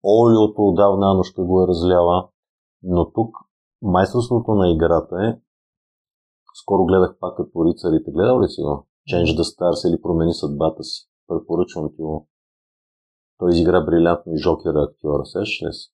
[0.05, 2.29] олиото отдавна нощта го е разлява.
[2.83, 3.37] Но тук
[3.83, 5.41] майсторството на играта е
[6.63, 8.11] скоро гледах пак като рицарите.
[8.11, 8.87] Гледал ли си го?
[9.11, 11.09] Change the Stars или промени съдбата си.
[11.27, 12.29] Препоръчвам ти го.
[13.39, 15.27] Той изигра брилянтно и жокера актьора.
[15.27, 15.93] Сеш ли си?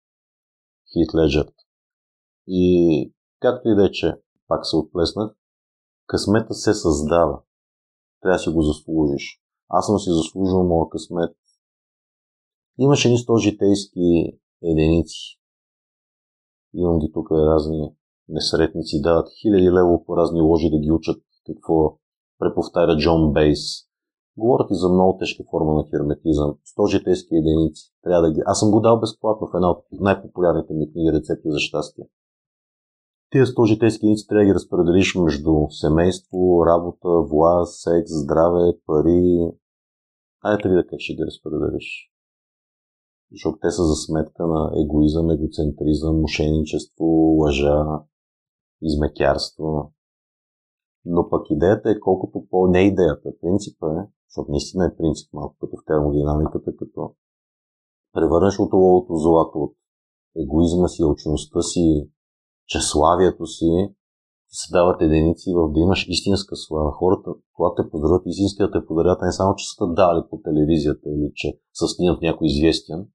[0.92, 1.54] Хит Леджерт.
[2.46, 5.30] И както и да е, че пак се отплеснах,
[6.06, 7.40] късмета се създава.
[8.22, 9.42] Трябва да си го заслужиш.
[9.68, 11.36] Аз съм си заслужил моя късмет.
[12.78, 15.40] Имаше ни сто житейски единици.
[16.74, 17.94] Имам ги тук разни
[18.28, 21.98] несретници, дават хиляди лево по разни ложи да ги учат какво
[22.38, 23.60] преповтаря Джон Бейс.
[24.36, 26.54] Говорят и за много тежка форма на херметизъм.
[26.64, 27.92] Сто житейски единици.
[28.02, 28.40] Трябва да ги...
[28.46, 32.04] Аз съм го дал безплатно в една от най-популярните ми книги Рецепти за щастие.
[33.30, 39.50] Тия 100 житейски единици трябва да ги разпределиш между семейство, работа, власт, секс, здраве, пари.
[40.42, 42.15] Айде да как ще ги разпределиш.
[43.32, 47.04] Защото те са за сметка на егоизъм, егоцентризъм, мошенничество,
[47.40, 47.84] лъжа,
[48.82, 49.92] измекярство.
[51.04, 52.66] Но пък идеята е колкото по...
[52.66, 57.14] Не идеята, принципа е, защото наистина е принцип малко като в термодинамиката, като
[58.12, 59.76] превърнеш от оловото злато от
[60.36, 62.10] егоизма си, очността си,
[62.66, 63.94] чеславието си,
[64.48, 66.92] се дават единици в да имаш истинска слава.
[66.92, 71.08] Хората, когато те подарят, истински да те подарят, не само, че са дали по телевизията
[71.08, 73.08] или че са снимат някой известен,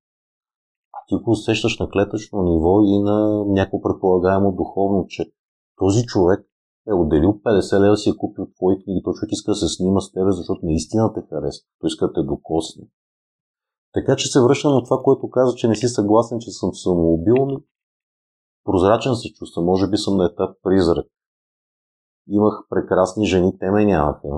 [1.12, 5.32] ти го усещаш на клетъчно ниво и на някакво предполагаемо духовно, че
[5.78, 6.40] този човек
[6.88, 10.00] е отделил 50 лева си е купил твои книги, той човек иска да се снима
[10.00, 11.68] с тебе, защото наистина те харесва.
[11.80, 12.84] Той иска да те докосне.
[13.94, 17.46] Така че се връщам на това, което каза, че не си съгласен, че съм самоубил,
[17.46, 17.62] но
[18.64, 19.62] прозрачен се чувства.
[19.62, 21.06] Може би съм на етап призрак.
[22.28, 24.30] Имах прекрасни жени, те ме нямаха.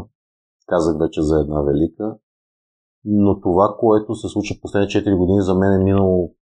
[0.68, 2.18] Казах вече за една велика.
[3.06, 6.34] Но това, което се случи последните 4 години, за мен е минало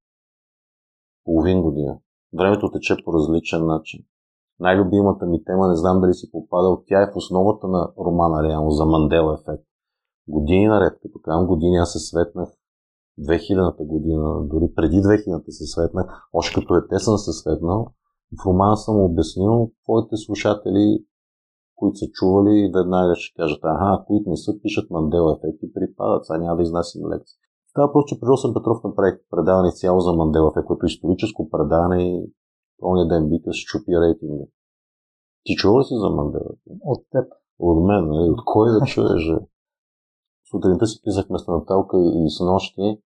[1.26, 1.98] половин година.
[2.38, 4.06] Времето тече по различен начин.
[4.60, 8.72] Най-любимата ми тема, не знам дали си попадал, тя е в основата на романа реално
[8.72, 9.64] за Мандела ефект.
[10.28, 12.50] Години наред, като казвам години, аз се светнах
[13.20, 17.88] 2000-та година, дори преди 2000-та се светнах, още като е съм се светнал.
[18.42, 21.06] В романа съм обяснил твоите слушатели,
[21.76, 26.26] които са чували, веднага ще кажат, аха, които не са, пишат Мандела ефект и припадат,
[26.26, 27.41] сега няма да изнасим лекции.
[27.74, 32.04] Това просто, че при Росен Петров направих предаване цяло за Мандела което е историческо предаване
[32.04, 32.34] и
[32.84, 34.46] оня ден бика щупи рейтинга.
[35.44, 36.52] Ти чува ли си за Мандела?
[36.82, 37.26] От теб.
[37.60, 38.30] От мен, нали?
[38.30, 39.24] От кой да чуеш?
[40.52, 43.02] Сутринта си писахме с Наталка и с нощи.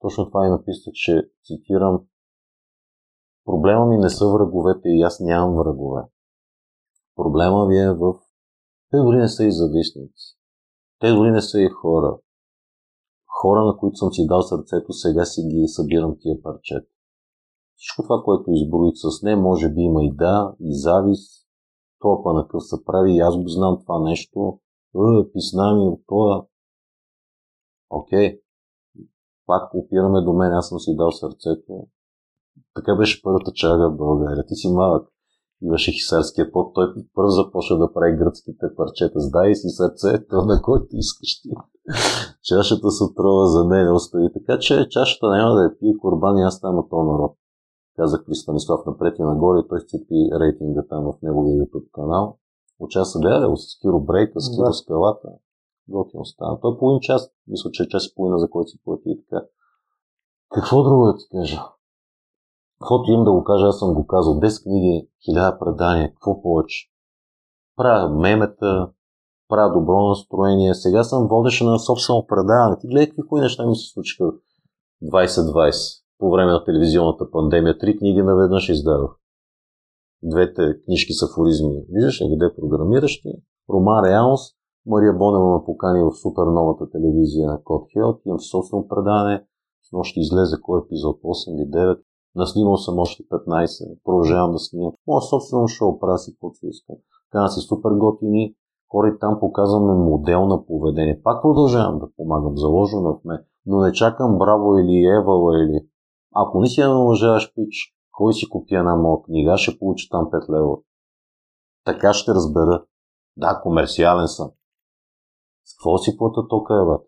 [0.00, 2.00] Точно това и написах, че цитирам
[3.46, 6.02] Проблема ми не са враговете и аз нямам врагове.
[7.16, 8.14] Проблема ви е в...
[8.90, 10.38] Те дори не са и зависници.
[11.00, 12.18] Те дори не са и хора.
[13.46, 16.86] Хора, на които съм си дал сърцето, сега си ги събирам тия парчета.
[17.76, 21.46] Всичко това, което изброих с не, може би има и да, и завист.
[22.00, 24.58] Това панакъв се прави и аз го знам това нещо.
[24.94, 26.46] Е, писна ми от това.
[27.90, 28.40] Окей.
[29.46, 31.86] Пак опираме до мен, аз съм си дал сърцето.
[32.74, 34.46] Така беше първата чага в България.
[34.46, 35.08] Ти си малък.
[35.62, 39.20] Имаше хисарския пот, той първо започна да прави гръцките парчета.
[39.20, 41.50] Сдай си сърцето, на който искаш ти.
[42.46, 44.32] Чашата се отрова за мен остави.
[44.32, 47.36] Така че чашата няма да е пие корбан и аз там от този народ.
[47.96, 52.38] Казах при Станислав напред и нагоре, той сцепи рейтинга там в неговия YouTube канал.
[52.78, 55.28] Участва гледал с Киро Брейка, с Киро Скалата.
[55.88, 56.60] Готино стана.
[56.60, 59.24] Той е половин час, мисля, че е час и половина, за който си плати и
[59.24, 59.46] така.
[60.54, 61.62] Какво друго да ти кажа?
[62.80, 64.34] Каквото им да го кажа, аз съм го казал.
[64.34, 66.90] 10 книги, 1000 предания, какво повече?
[67.76, 68.92] Правя мемета,
[69.48, 70.74] правя добро настроение.
[70.74, 72.76] Сега съм водещ на собствено предаване.
[72.80, 74.32] Ти гледай какви неща ми се случиха
[75.04, 77.78] 2020 по време на телевизионната пандемия.
[77.78, 79.16] Три книги наведнъж издадох.
[80.22, 81.84] Двете книжки са форизми.
[81.90, 83.28] Виждаш ли къде програмиращи?
[83.70, 84.56] Роман Реалност.
[84.86, 88.20] Мария Бонева ме покани в супер новата телевизия на Код Хелт.
[88.26, 89.44] Имам собствено предаване.
[89.82, 92.00] С нощ излезе кой епизод 8 или 9.
[92.34, 93.98] Наснимал съм още 15.
[94.04, 94.92] Продължавам да снимам.
[95.06, 96.96] Моя собствено шоу правя си каквото си искам.
[97.32, 98.54] Така си супер готини.
[98.90, 101.22] Хора и там показваме модел на поведение.
[101.22, 102.56] Пак продължавам да помагам.
[102.56, 103.44] Заложено в мен.
[103.66, 105.88] Но не чакам Браво или Евала или...
[106.34, 110.24] Ако не си я уважаваш пич, кой си купи една моя книга, ще получи там
[110.24, 110.76] 5 лева.
[111.84, 112.84] Така ще разбера.
[113.36, 114.50] Да, комерциален съм.
[115.64, 117.04] С какво си плата тока е, бе?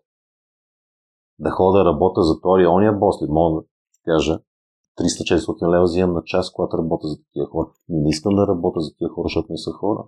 [1.39, 3.25] Да хода работя за или ония бос ли?
[3.29, 3.67] Мога да
[4.05, 4.39] кажа.
[4.99, 7.69] 300-400 лева взимам на час, когато работя за такива хора.
[7.89, 10.03] Не искам да работя за такива хора, защото не са хора.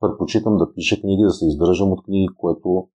[0.00, 2.88] Предпочитам да пиша книги, да се издържам от книги, което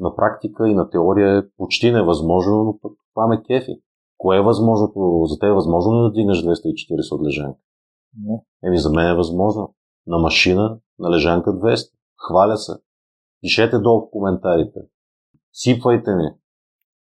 [0.00, 3.82] на практика и на теория е почти невъзможно, но пък това ме кефи.
[4.18, 5.24] Кое е възможното?
[5.24, 7.60] За те е възможно ли да дигнеш 240 от лежанка?
[8.18, 8.42] Не.
[8.64, 9.74] Еми за мен е възможно.
[10.06, 11.92] На машина, на лежанка 200.
[12.16, 12.72] Хваля се.
[13.40, 14.80] Пишете долу в коментарите.
[15.52, 16.30] Сипвайте ми.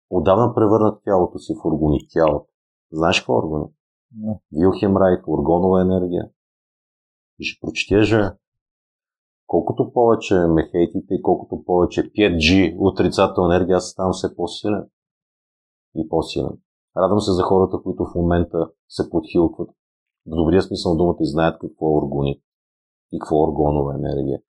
[0.10, 2.08] Отдавна превърнах тялото си в органи.
[2.10, 2.48] Тялото.
[2.91, 3.74] Знаеш какво е органи?
[4.16, 4.39] Не.
[4.52, 6.30] Вилхемрайк, органова енергия.
[7.39, 8.16] И ще прочетеш,
[9.48, 14.89] колкото повече ме хейтите и колкото повече 5G отрицателна енергия, аз ставам все по-силен
[15.95, 16.58] и по-силен.
[16.98, 19.70] Радвам се за хората, които в момента се подхилкват
[20.28, 22.41] в добрия смисъл на думата и знаят какво е органит
[23.12, 24.39] и какво е органова енергия.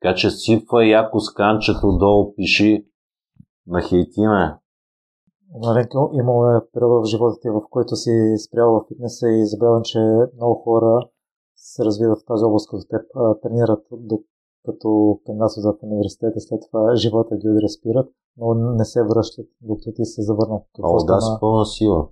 [0.00, 2.86] Така че сипва яко сканчето долу, пиши
[3.66, 4.58] на хейтиме.
[5.54, 9.82] Нали, имало е период в живота ти, в който си спрял в фитнеса и забелявам,
[9.84, 9.98] че
[10.36, 11.08] много хора
[11.56, 13.02] се развиват в тази област като теб,
[13.42, 13.86] тренират
[14.64, 19.92] като кандидатстват в университета, след това живота ги удари спират, но не се връщат, докато
[19.92, 20.64] ти се завърнал.
[20.76, 22.08] Какво О, стана, да, с пълна сила.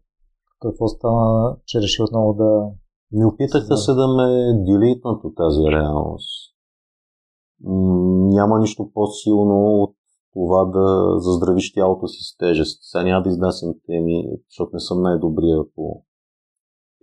[0.62, 2.70] Какво стана, че реши отново да...
[3.12, 6.55] Ми опитахте се да ме делитнат от тази реалност.
[8.34, 9.97] Няма нищо по-силно от
[10.32, 12.78] това да заздравиш тялото си с тежест.
[12.82, 16.03] Сега няма да изнасям теми, защото не съм най-добрия по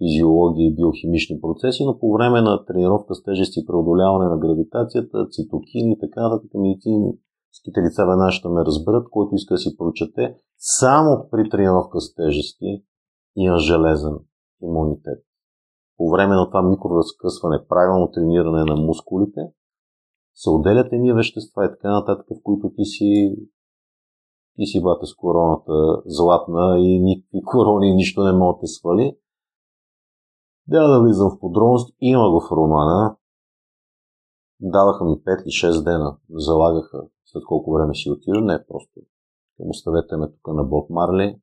[0.04, 5.28] физиология и биохимични процеси, но по време на тренировка с тежести и преодоляване на гравитацията,
[5.32, 10.36] цитокини и така нататък медицинските лица веднага ще ме разберат, който иска да си прочете,
[10.58, 12.84] само при тренировка с тежести
[13.36, 14.16] има железен
[14.62, 15.20] имунитет.
[15.98, 19.42] По време на това микроразкъсване, правилно трениране на мускулите,
[20.36, 23.36] се отделят едни вещества и така нататък, в които ти си
[24.56, 29.18] ти си бата с короната златна и никакви корони, нищо не може да свали.
[30.68, 31.96] Няма да влизам в подробност.
[32.02, 33.16] Има го в романа.
[34.60, 36.18] Даваха ми 5 или 6 дена.
[36.30, 38.42] Залагаха след колко време си отида.
[38.42, 39.00] Не, просто
[39.60, 41.40] оставете ме тук на Боб Марли.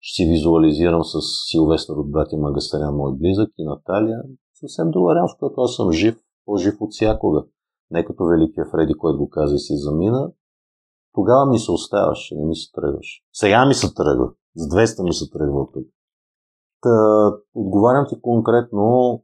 [0.00, 1.18] Ще си визуализирам с
[1.50, 4.22] Силвестър от братя Магастарян, мой близък и Наталия.
[4.54, 7.44] Съвсем друга реалност, която аз съм жив, по-жив от всякога.
[7.90, 10.32] Не като великия Фреди, който го каза и си замина.
[11.14, 13.22] Тогава ми се оставаше, не ми се тръгваше.
[13.32, 14.30] Сега ми се тръгва.
[14.56, 15.86] С 200 ми се тръгва от тук.
[16.82, 19.22] Та, отговарям ти конкретно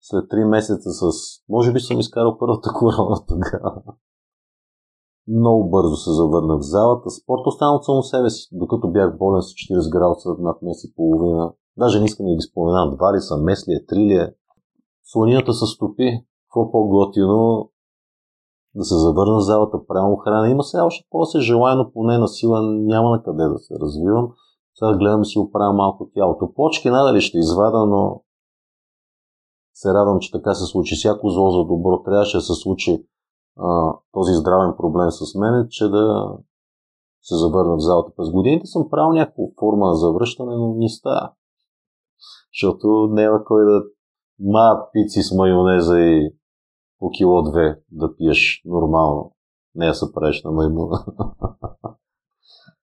[0.00, 1.10] след 3 месеца с...
[1.48, 3.82] Може би съм изкарал първата корона тогава.
[5.28, 7.10] Много бързо се завърнах в залата.
[7.10, 10.94] Спорт остана от само себе си, докато бях болен с 40 градуса над месец и
[10.94, 11.52] половина.
[11.78, 12.96] Даже не искам да ги споменам.
[12.96, 14.34] Два ли са, мес ли е, три ли е.
[15.02, 16.24] Слонината се стопи.
[16.46, 17.70] Какво по-готино
[18.74, 20.48] да се завърна в залата, правилно храна.
[20.48, 24.32] Има сега още по-се желайно, поне на сила няма на къде да се развивам.
[24.78, 26.52] Сега гледам си оправя малко тялото.
[26.54, 28.22] Почки надали ще извада, но
[29.74, 30.94] се радвам, че така се случи.
[30.94, 33.06] Всяко зло за добро трябваше да се случи
[33.56, 36.36] а, този здравен проблем с мен, че да
[37.22, 38.12] се завърна в залата.
[38.16, 41.32] През годините съм правил някаква форма на завръщане, но не става.
[42.54, 43.82] Защото няма кой да
[44.40, 46.34] ма пици с майонеза и
[46.98, 49.32] по кило две да пиеш нормално.
[49.74, 51.04] Не да се правиш на маймуна.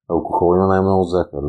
[0.09, 1.41] Алкохол има най-много захар.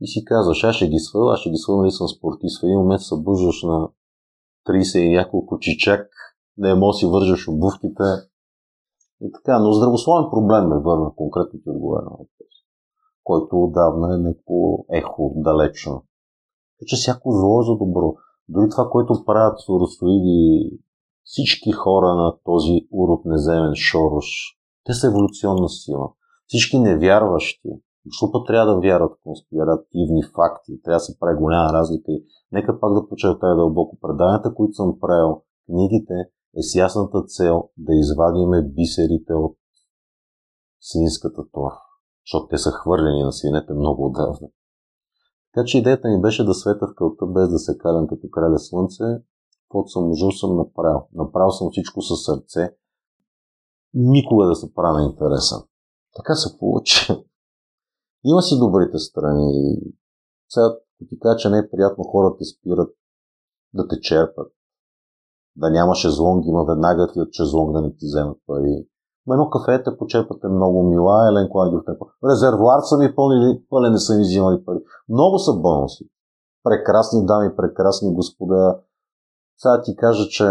[0.00, 2.60] И си казваш, аз ще ги сваля, аз ще ги сваля, нали съм спортист.
[2.60, 3.88] В един момент събуждаш на
[4.68, 6.10] 30 и няколко чичак,
[6.58, 8.04] не може си вържаш обувките.
[9.20, 12.54] И така, но здравословен проблем ме върна, конкретно ти отговаря на въпрос,
[13.24, 16.04] който отдавна е някакво ехо далечно.
[16.86, 18.14] Че всяко зло е за добро.
[18.48, 20.70] Дори това, което правят соросоиди
[21.24, 24.26] всички хора на този урод неземен Шорош,
[24.84, 26.12] те са еволюционна сила.
[26.46, 27.68] Всички невярващи,
[28.06, 30.82] защо път трябва да вярват в конспиративни факти?
[30.82, 32.12] Трябва да се прави голяма разлика.
[32.12, 33.98] И нека пак да подчертая дълбоко.
[34.00, 36.14] Преданията, които съм правил, книгите,
[36.58, 39.56] е с ясната цел да извадиме бисерите от
[40.80, 41.72] свинската тор.
[42.26, 44.48] Защото те са хвърлени на свинете много отдавна.
[45.54, 48.58] Така че идеята ми беше да света в кълта, без да се калям като краля
[48.58, 49.04] слънце.
[49.62, 51.00] Каквото съм можел, съм направил.
[51.14, 52.76] Направил съм всичко със сърце.
[53.94, 55.58] Никога да се правя интересен.
[56.16, 57.12] Така се получи.
[58.24, 59.80] Има си добрите страни.
[60.48, 60.76] Сега,
[61.08, 62.94] ти кажа, че не е приятно хората спират
[63.74, 64.52] да те черпат.
[65.56, 68.86] Да няма шезлонг, има веднага ти от шезлонг да не ти вземат пари.
[69.26, 72.06] В едно кафе те почерпате много мила, елен ги отепа.
[72.24, 74.78] Резервуар са ми пълни, пълен не са ми взимали пари.
[75.08, 76.10] Много са бонуси.
[76.62, 78.80] Прекрасни дами, прекрасни господа.
[79.58, 80.44] Сега ти кажа, че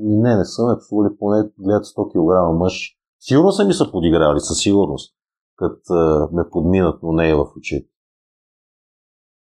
[0.00, 3.01] ми не, не ме псували, поне гледат 100 кг мъж.
[3.24, 5.16] Сигурно са ми са подиграли, със сигурност
[5.56, 7.90] като ме подминат, но не е в очите.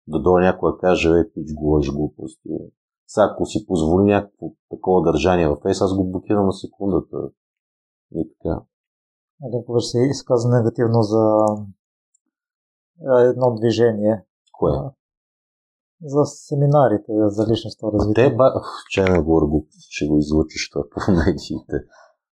[0.06, 2.48] Да дойде някой да каже, е, пич го лъж глупости.
[3.06, 7.16] Сега, ако си позволи някакво такова държание в фейс, аз го блокирам на секундата.
[8.14, 8.62] И така.
[9.66, 11.44] Повече се изказа негативно за
[13.30, 14.24] едно движение.
[14.52, 14.72] Кое?
[16.04, 18.30] За семинарите за личностно развитие.
[18.30, 18.52] Те, ба...
[18.90, 21.86] че не го, ще го излучиш това по медиите.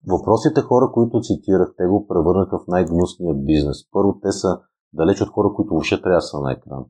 [0.08, 3.90] Въпросите хора, които цитирах, те го превърнаха в най-гнусния бизнес.
[3.90, 4.60] Първо, те са
[4.92, 6.84] далеч от хора, които въобще трябва да са на екран.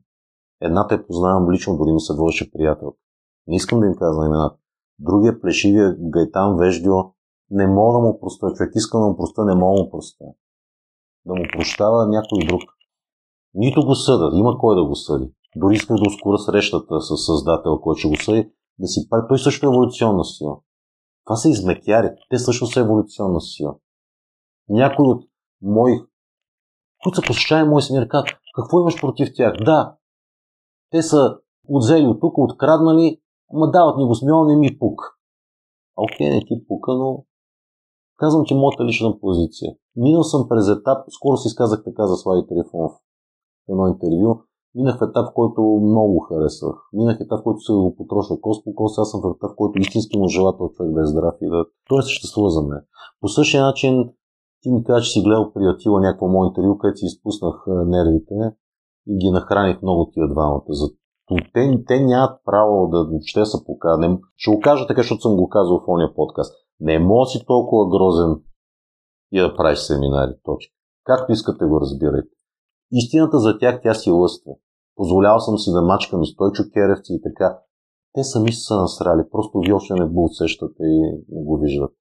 [0.61, 2.93] Една те познавам лично, дори ми се водеше приятел.
[3.47, 4.55] Не искам да им казвам имената.
[4.99, 6.93] Другия плешивия Гайтан Веждио
[7.49, 8.53] не мога да му простя.
[8.53, 10.25] Човек искам да му простя, не мога да му простя.
[11.25, 12.61] Да му прощава някой друг.
[13.53, 15.33] Нито го съда, има кой да го съди.
[15.55, 19.23] Дори исках да ускоря срещата с създател, който ще го съди, да си прави.
[19.29, 20.57] Той също е еволюционна сила.
[21.25, 22.09] Това са измекяри.
[22.29, 23.75] Те също са еволюционна сила.
[24.69, 25.23] Някой от
[25.61, 25.99] мои,
[27.03, 29.53] които са посещали мои семинари, казват, какво имаш против тях?
[29.65, 29.95] Да,
[30.89, 31.37] те са
[31.69, 33.21] отзели от тук, откраднали,
[33.53, 35.01] ама дават ни го смело, не ми пук.
[35.95, 37.25] Окей, не ти пука, но
[38.17, 39.75] казвам, че моята лична позиция.
[39.95, 44.43] Минал съм през етап, скоро си изказах така за Слави Трифонов в едно интервю,
[44.75, 46.75] Минах в етап, който много харесвах.
[46.93, 48.97] Минах етап, който се го потрошва кос по кос.
[48.97, 51.49] Аз съм в етап, в който истински му желая този човек да е здрав и
[51.49, 51.65] да...
[51.89, 52.81] Той съществува за мен.
[53.21, 54.09] По същия начин
[54.61, 58.33] ти ми каза, че си гледал при Атила някакво мое интервю, където си изпуснах нервите
[59.07, 60.63] и ги нахраних много тия двамата.
[60.69, 60.87] За
[61.53, 64.17] те, те нямат право да въобще се покажа.
[64.35, 66.53] Ще го кажа така, защото съм го казал в ония подкаст.
[66.79, 68.41] Не може си толкова грозен
[69.31, 70.31] и да правиш семинари.
[70.43, 70.73] Точка.
[71.03, 72.40] Както искате го разбирайте.
[72.91, 74.51] Истината за тях тя си лъства.
[74.95, 77.59] Позволял съм си да мачкам и Стойчо Керевци и така.
[78.13, 81.95] Те сами са насрали, просто вие още не го усещате и не го виждате.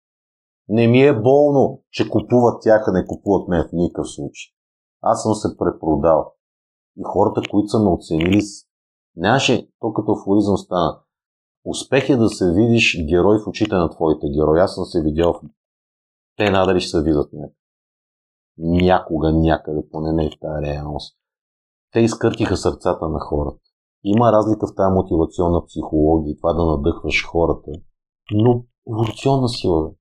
[0.68, 4.52] Не ми е болно, че купуват тях, а не купуват мен в никакъв случай.
[5.02, 6.32] Аз съм се препродал.
[6.98, 8.40] И хората, които са ме оценили,
[9.16, 11.00] нямаше, то като афоризъм стана.
[11.64, 14.60] Успех е да се видиш герой в очите на твоите герои.
[14.60, 15.40] Аз съм се видял.
[16.36, 17.59] Те надали ще се видят някак
[18.60, 21.16] някога, някъде, поне не в тази реалност.
[21.92, 23.60] Те изкъртиха сърцата на хората.
[24.04, 27.70] Има разлика в тази мотивационна психология, това да надъхваш хората.
[28.32, 29.92] Но еволюционна сила.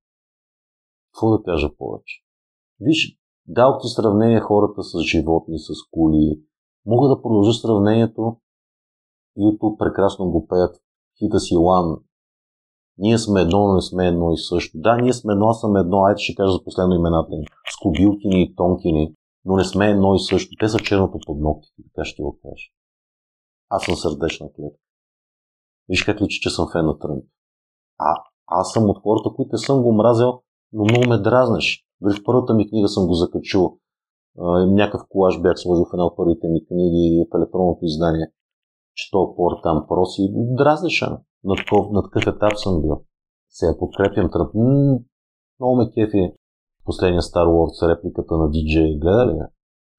[1.12, 2.24] Какво да кажа повече?
[2.80, 6.41] Виж, дал ти сравнение хората с животни, с кули.
[6.86, 8.38] Мога да продължа сравнението.
[9.38, 10.76] YouTube прекрасно го пеят.
[11.20, 11.97] Хита си Лан
[12.99, 14.77] ние сме едно, но не сме едно и също.
[14.77, 17.43] Да, ние сме едно, аз съм едно, айде ще кажа за последно имената им.
[17.73, 19.13] Скобилкини и Тонкини,
[19.45, 20.55] но не сме едно и също.
[20.59, 22.67] Те са черното под ногтите, така ще го кажа.
[23.69, 24.79] Аз съм сърдечна клетка.
[25.89, 27.23] Виж как личи, че съм фен на Тръмп.
[27.99, 28.15] А,
[28.47, 30.41] аз съм от хората, които съм го мразил,
[30.73, 31.85] но много ме дразнеш.
[32.01, 33.77] Дори в първата ми книга съм го закачил.
[34.67, 38.27] някакъв колаж бях сложил в една от първите ми книги в електронното издание.
[38.95, 40.21] Че то пор там проси.
[40.33, 41.05] Дразнеше
[41.43, 43.01] на такъв, на такъв етап съм бил.
[43.49, 44.53] Сега подкрепям Тръмп.
[45.59, 46.33] много ме кефи
[46.85, 48.99] последния Star Wars репликата на DJ.
[48.99, 49.39] Гледа ли?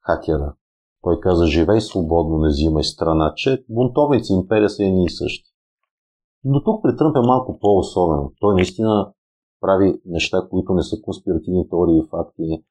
[0.00, 0.54] Хакера.
[1.02, 5.50] Той каза, живей свободно, не взимай страна, че бунтовници империя са едни и същи.
[6.44, 8.32] Но тук при Тръмп е малко по-особено.
[8.40, 9.12] Той наистина
[9.60, 12.64] прави неща, които не са конспиративни теории и факти.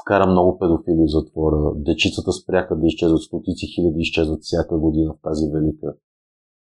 [0.00, 1.72] Вкара много педофили в затвора.
[1.76, 5.94] Дечицата спряха да изчезват, стотици хиляди изчезват всяка година в тази велика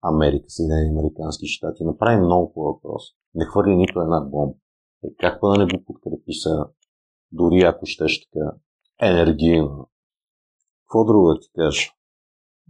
[0.01, 1.83] Америка, Съединени Американски щати.
[1.83, 3.03] Направи много по въпрос.
[3.35, 4.53] Не хвърли нито една бомба.
[5.05, 6.65] Е, как да не го подкрепиш сега?
[7.31, 8.51] Дори ако щеш така
[9.01, 9.87] енергийно.
[10.85, 11.81] Какво друго да ти кажа?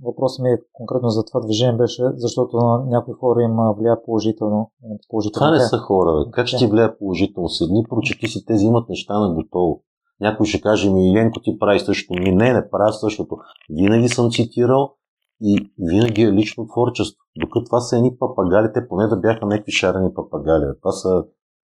[0.03, 4.71] Въпросът ми е конкретно за това движение беше, защото на някои хора им влия положително.
[5.09, 5.33] положително.
[5.33, 6.25] Това не са хора.
[6.25, 6.31] Бе.
[6.31, 7.49] Как ще ти влияе положително?
[7.49, 9.83] Седни, прочети си, тези имат неща на готово.
[10.19, 12.21] Някой ще каже ми, Еленко, ти прави същото.
[12.21, 13.37] Ми, не, не правя същото.
[13.69, 14.95] Винаги съм цитирал
[15.41, 17.23] и винаги е лично творчество.
[17.35, 20.65] Докато това са едни папагали, те поне да бяха някакви шарени папагали.
[20.81, 21.25] Това, са...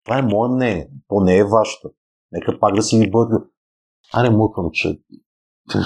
[0.04, 0.90] това е мое мнение.
[1.08, 1.90] То не е вашето.
[2.32, 3.36] Нека пак да си ви бъде.
[4.14, 5.00] Аре, мукам, че...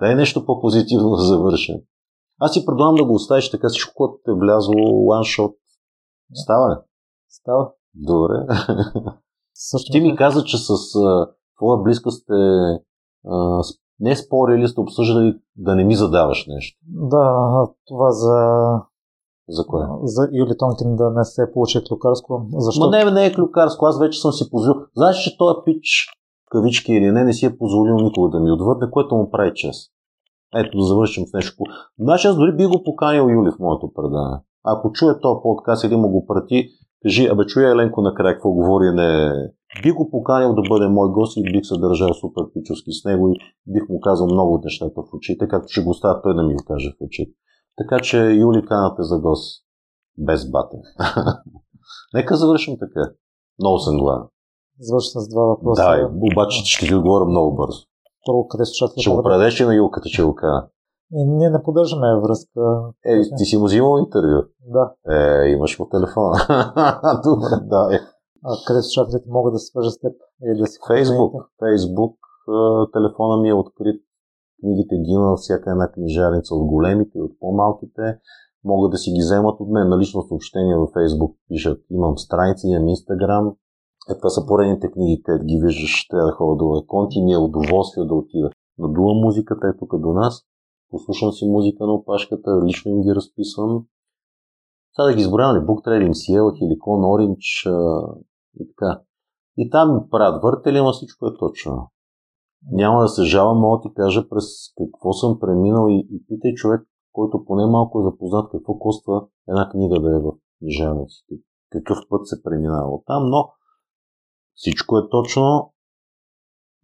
[0.00, 1.76] да е нещо по-позитивно да завършим.
[2.40, 5.56] Аз си предлагам да го оставиш така всичко, което е влязло ланшот.
[6.34, 6.76] Става ли?
[7.28, 7.72] Става.
[7.94, 8.34] Добре.
[9.54, 10.72] Също Ти ми каза, че с
[11.56, 12.34] твоя близка сте
[13.26, 13.62] а,
[14.02, 16.78] не спорили, сте обсъждали да не ми задаваш нещо.
[16.88, 18.36] Да, това за...
[19.48, 19.86] За кое?
[20.02, 22.46] За Юли Тонкин да не се получи клюкарско.
[22.58, 22.84] Защо?
[22.84, 24.80] Ма не, не е клюкарско, аз вече съм си позволил.
[24.96, 26.08] Знаеш, че този пич,
[26.50, 29.92] кавички или не, не си е позволил никога да ми отвърне, което му прави чест.
[30.54, 31.64] Ето да завършим с нещо.
[31.98, 34.40] Значи аз дори би го поканил Юли в моето предаване.
[34.64, 36.68] Ако чуе този подкаст или му го прати,
[37.02, 39.32] кажи, абе чуя Еленко накрая какво говори, не
[39.82, 43.28] би го поканил да бъде мой гост и бих се държал супер пичовски с него
[43.28, 43.34] и
[43.72, 46.54] бих му казал много от нещата в очите, както ще го оставя той да ми
[46.54, 47.32] го каже в очите.
[47.76, 49.64] Така че Юли канате за гост
[50.18, 50.76] без бате.
[52.14, 53.10] Нека завършим така.
[53.58, 54.26] Много съм гладен.
[54.80, 55.82] Завършим с два въпроса.
[55.82, 57.80] Да, обаче ще ви отговоря много бързо.
[58.26, 59.00] първо къде слушателите.
[59.00, 60.66] Ще го предадеш ли на Юлката, че го кажа?
[61.14, 62.60] И ние не поддържаме връзка.
[63.04, 64.42] Е, ти си му взимал интервю.
[64.66, 64.94] Да.
[65.16, 66.36] Е, имаш му телефона.
[67.24, 67.88] Добре, да.
[67.94, 67.98] Е.
[68.44, 70.12] А къде слушателите могат да се свържат с теб?
[70.44, 71.34] Или да си Фейсбук.
[71.58, 72.16] Фейсбук.
[72.92, 74.00] Телефона ми е открит.
[74.60, 78.18] Книгите ги има всяка една книжарница от големите и от по-малките.
[78.64, 81.36] Могат да си ги вземат от мен на лично съобщение във Фейсбук.
[81.48, 83.52] Пишат, имам страници, имам Инстаграм.
[84.10, 87.38] Е, това са поредните книги, където ги виждаш, трябва да ходя до Конти ми е
[87.38, 88.50] удоволствие да отида.
[88.78, 90.42] Надувам музиката е тук до нас
[90.92, 93.86] послушам си музика на опашката, лично им ги разписвам.
[94.94, 97.52] Сега да ги изброявам ли, Book Trading, Ciel, Helicon, Orange
[98.60, 99.00] и така.
[99.56, 101.90] И там правят въртели, ама всичко е точно.
[102.70, 104.44] Няма да се жалвам, мога ти кажа през
[104.78, 106.82] какво съм преминал и, и питай човек,
[107.12, 111.34] който поне малко е запознат какво коства една книга да е в книжарниците.
[111.70, 113.48] Какъв път се преминава там, но
[114.54, 115.72] всичко е точно.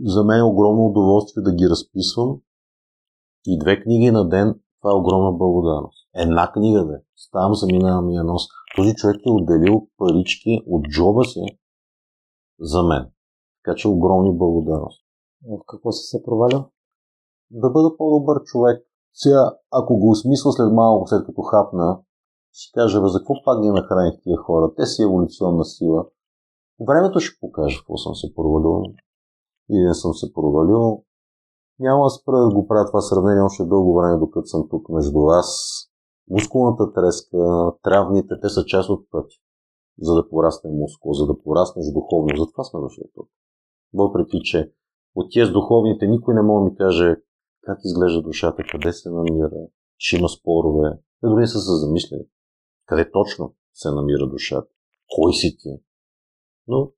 [0.00, 2.40] За мен е огромно удоволствие да ги разписвам
[3.46, 6.08] и две книги на ден, това е огромна благодарност.
[6.14, 7.00] Една книга да.
[7.16, 8.42] Ставам, заминавам ми нос.
[8.76, 11.40] Този човек е отделил парички от джоба си
[12.60, 13.10] за мен.
[13.64, 15.04] Така че огромни благодарност.
[15.42, 16.64] В какво си се провалил?
[17.50, 18.84] Да бъда по-добър човек.
[19.12, 22.00] Сега, ако го осмисля след малко, след като хапна,
[22.52, 24.74] ще кажа, за какво пак ги нахраних тия хора?
[24.76, 26.06] Те си еволюционна сила.
[26.86, 28.82] Времето ще покаже какво съм се провалил
[29.70, 31.04] или не съм се провалил.
[31.80, 35.20] Няма да спра да го правя това сравнение още дълго време, докато съм тук между
[35.20, 35.74] вас.
[36.30, 39.36] Мускулната треска, травмите, те са част от пътя,
[40.00, 42.28] за да порасне мускул, за да пораснеш духовно.
[42.36, 43.28] Затова сме дошли тук.
[43.94, 44.72] Въпреки, че
[45.14, 47.16] от с духовните никой не може да ми каже
[47.62, 49.50] как изглежда душата, къде се намира,
[49.98, 50.90] ще има спорове.
[51.20, 52.28] Те дори са се замислили.
[52.86, 54.68] Къде точно се намира душата?
[55.16, 55.68] Кой си ти?
[56.66, 56.92] Но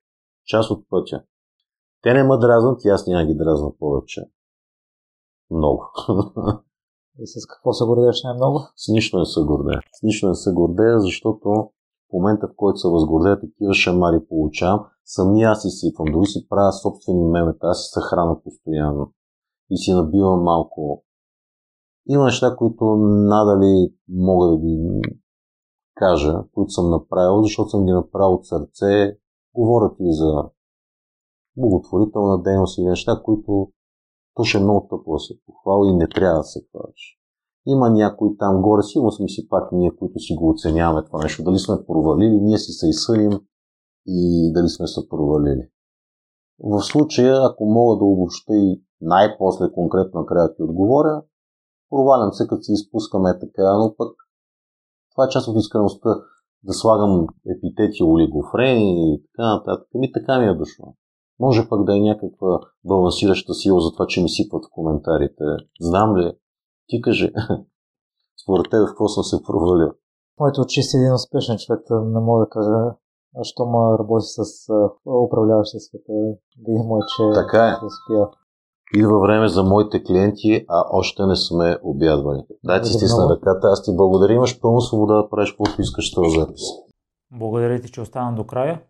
[0.45, 1.23] част от пътя.
[2.01, 4.31] Те не ме дразнат и аз няма ги дразна повече.
[5.51, 5.83] Много.
[7.19, 8.59] И с какво се гордееш най-много?
[8.75, 9.79] С нищо не се гордея.
[9.93, 11.49] С нищо не се гордея, защото
[12.09, 16.07] в момента, в който се възгордея, такива шамари получавам, сами аз си сипвам.
[16.13, 19.13] Дори си правя собствени мемета, аз си съхрана постоянно.
[19.69, 21.03] И си набивам малко.
[22.09, 25.01] Има неща, които надали мога да ги
[25.95, 29.17] кажа, които съм направил, защото съм ги направил от сърце.
[29.53, 30.49] Говорят и за
[31.57, 33.71] благотворителна дейност и неща, които
[34.35, 37.17] то ще е много тъпо да се похвала и не трябва да се хвалиш.
[37.67, 41.43] Има някой там горе, сигурно сме си пак ние, които си го оценяваме това нещо.
[41.43, 43.39] Дали сме провалили, ние си се изсъдим
[44.07, 45.69] и дали сме се провалили.
[46.63, 51.23] В случая, ако мога да обобща и най-после конкретно накрая ти отговоря,
[51.89, 54.15] провалям се, като си изпускаме така, но пък
[55.11, 56.09] това е част от искреността
[56.63, 57.27] да слагам
[57.57, 59.87] епитети олигофрени и така нататък.
[59.93, 60.95] Ми така ми е дошло.
[61.39, 65.43] Може пък да е някаква балансираща сила за това, че ми сипват в коментарите.
[65.81, 66.31] Знам ли?
[66.87, 67.31] Ти кажи.
[68.43, 69.91] Според теб в какво съм се провалил?
[70.39, 72.95] Моето очи си един успешен човек, не мога да кажа,
[73.43, 74.43] що ма работи с
[75.25, 76.13] управляващи света.
[76.67, 77.85] Видимо е, че така е.
[77.85, 78.29] успя.
[78.95, 82.43] Идва време за моите клиенти, а още не сме обядвани.
[82.63, 86.29] Дай ти стисна ръката, аз ти благодаря, имаш пълна свобода да правиш каквото искаш това
[86.29, 86.61] запис.
[87.31, 88.81] Благодаря ти, че остана до края.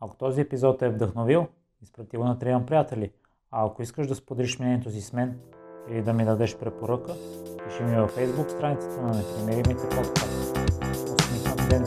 [0.00, 1.46] Ако този епизод е вдъхновил,
[1.82, 3.10] изпрати го на трима приятели.
[3.50, 5.40] А ако искаш да споделиш мнението си с мен
[5.90, 7.12] или да ми дадеш препоръка,
[7.64, 10.58] пиши ми във Facebook страницата на Непримиримите подкаст.
[11.20, 11.84] Усмихнат ден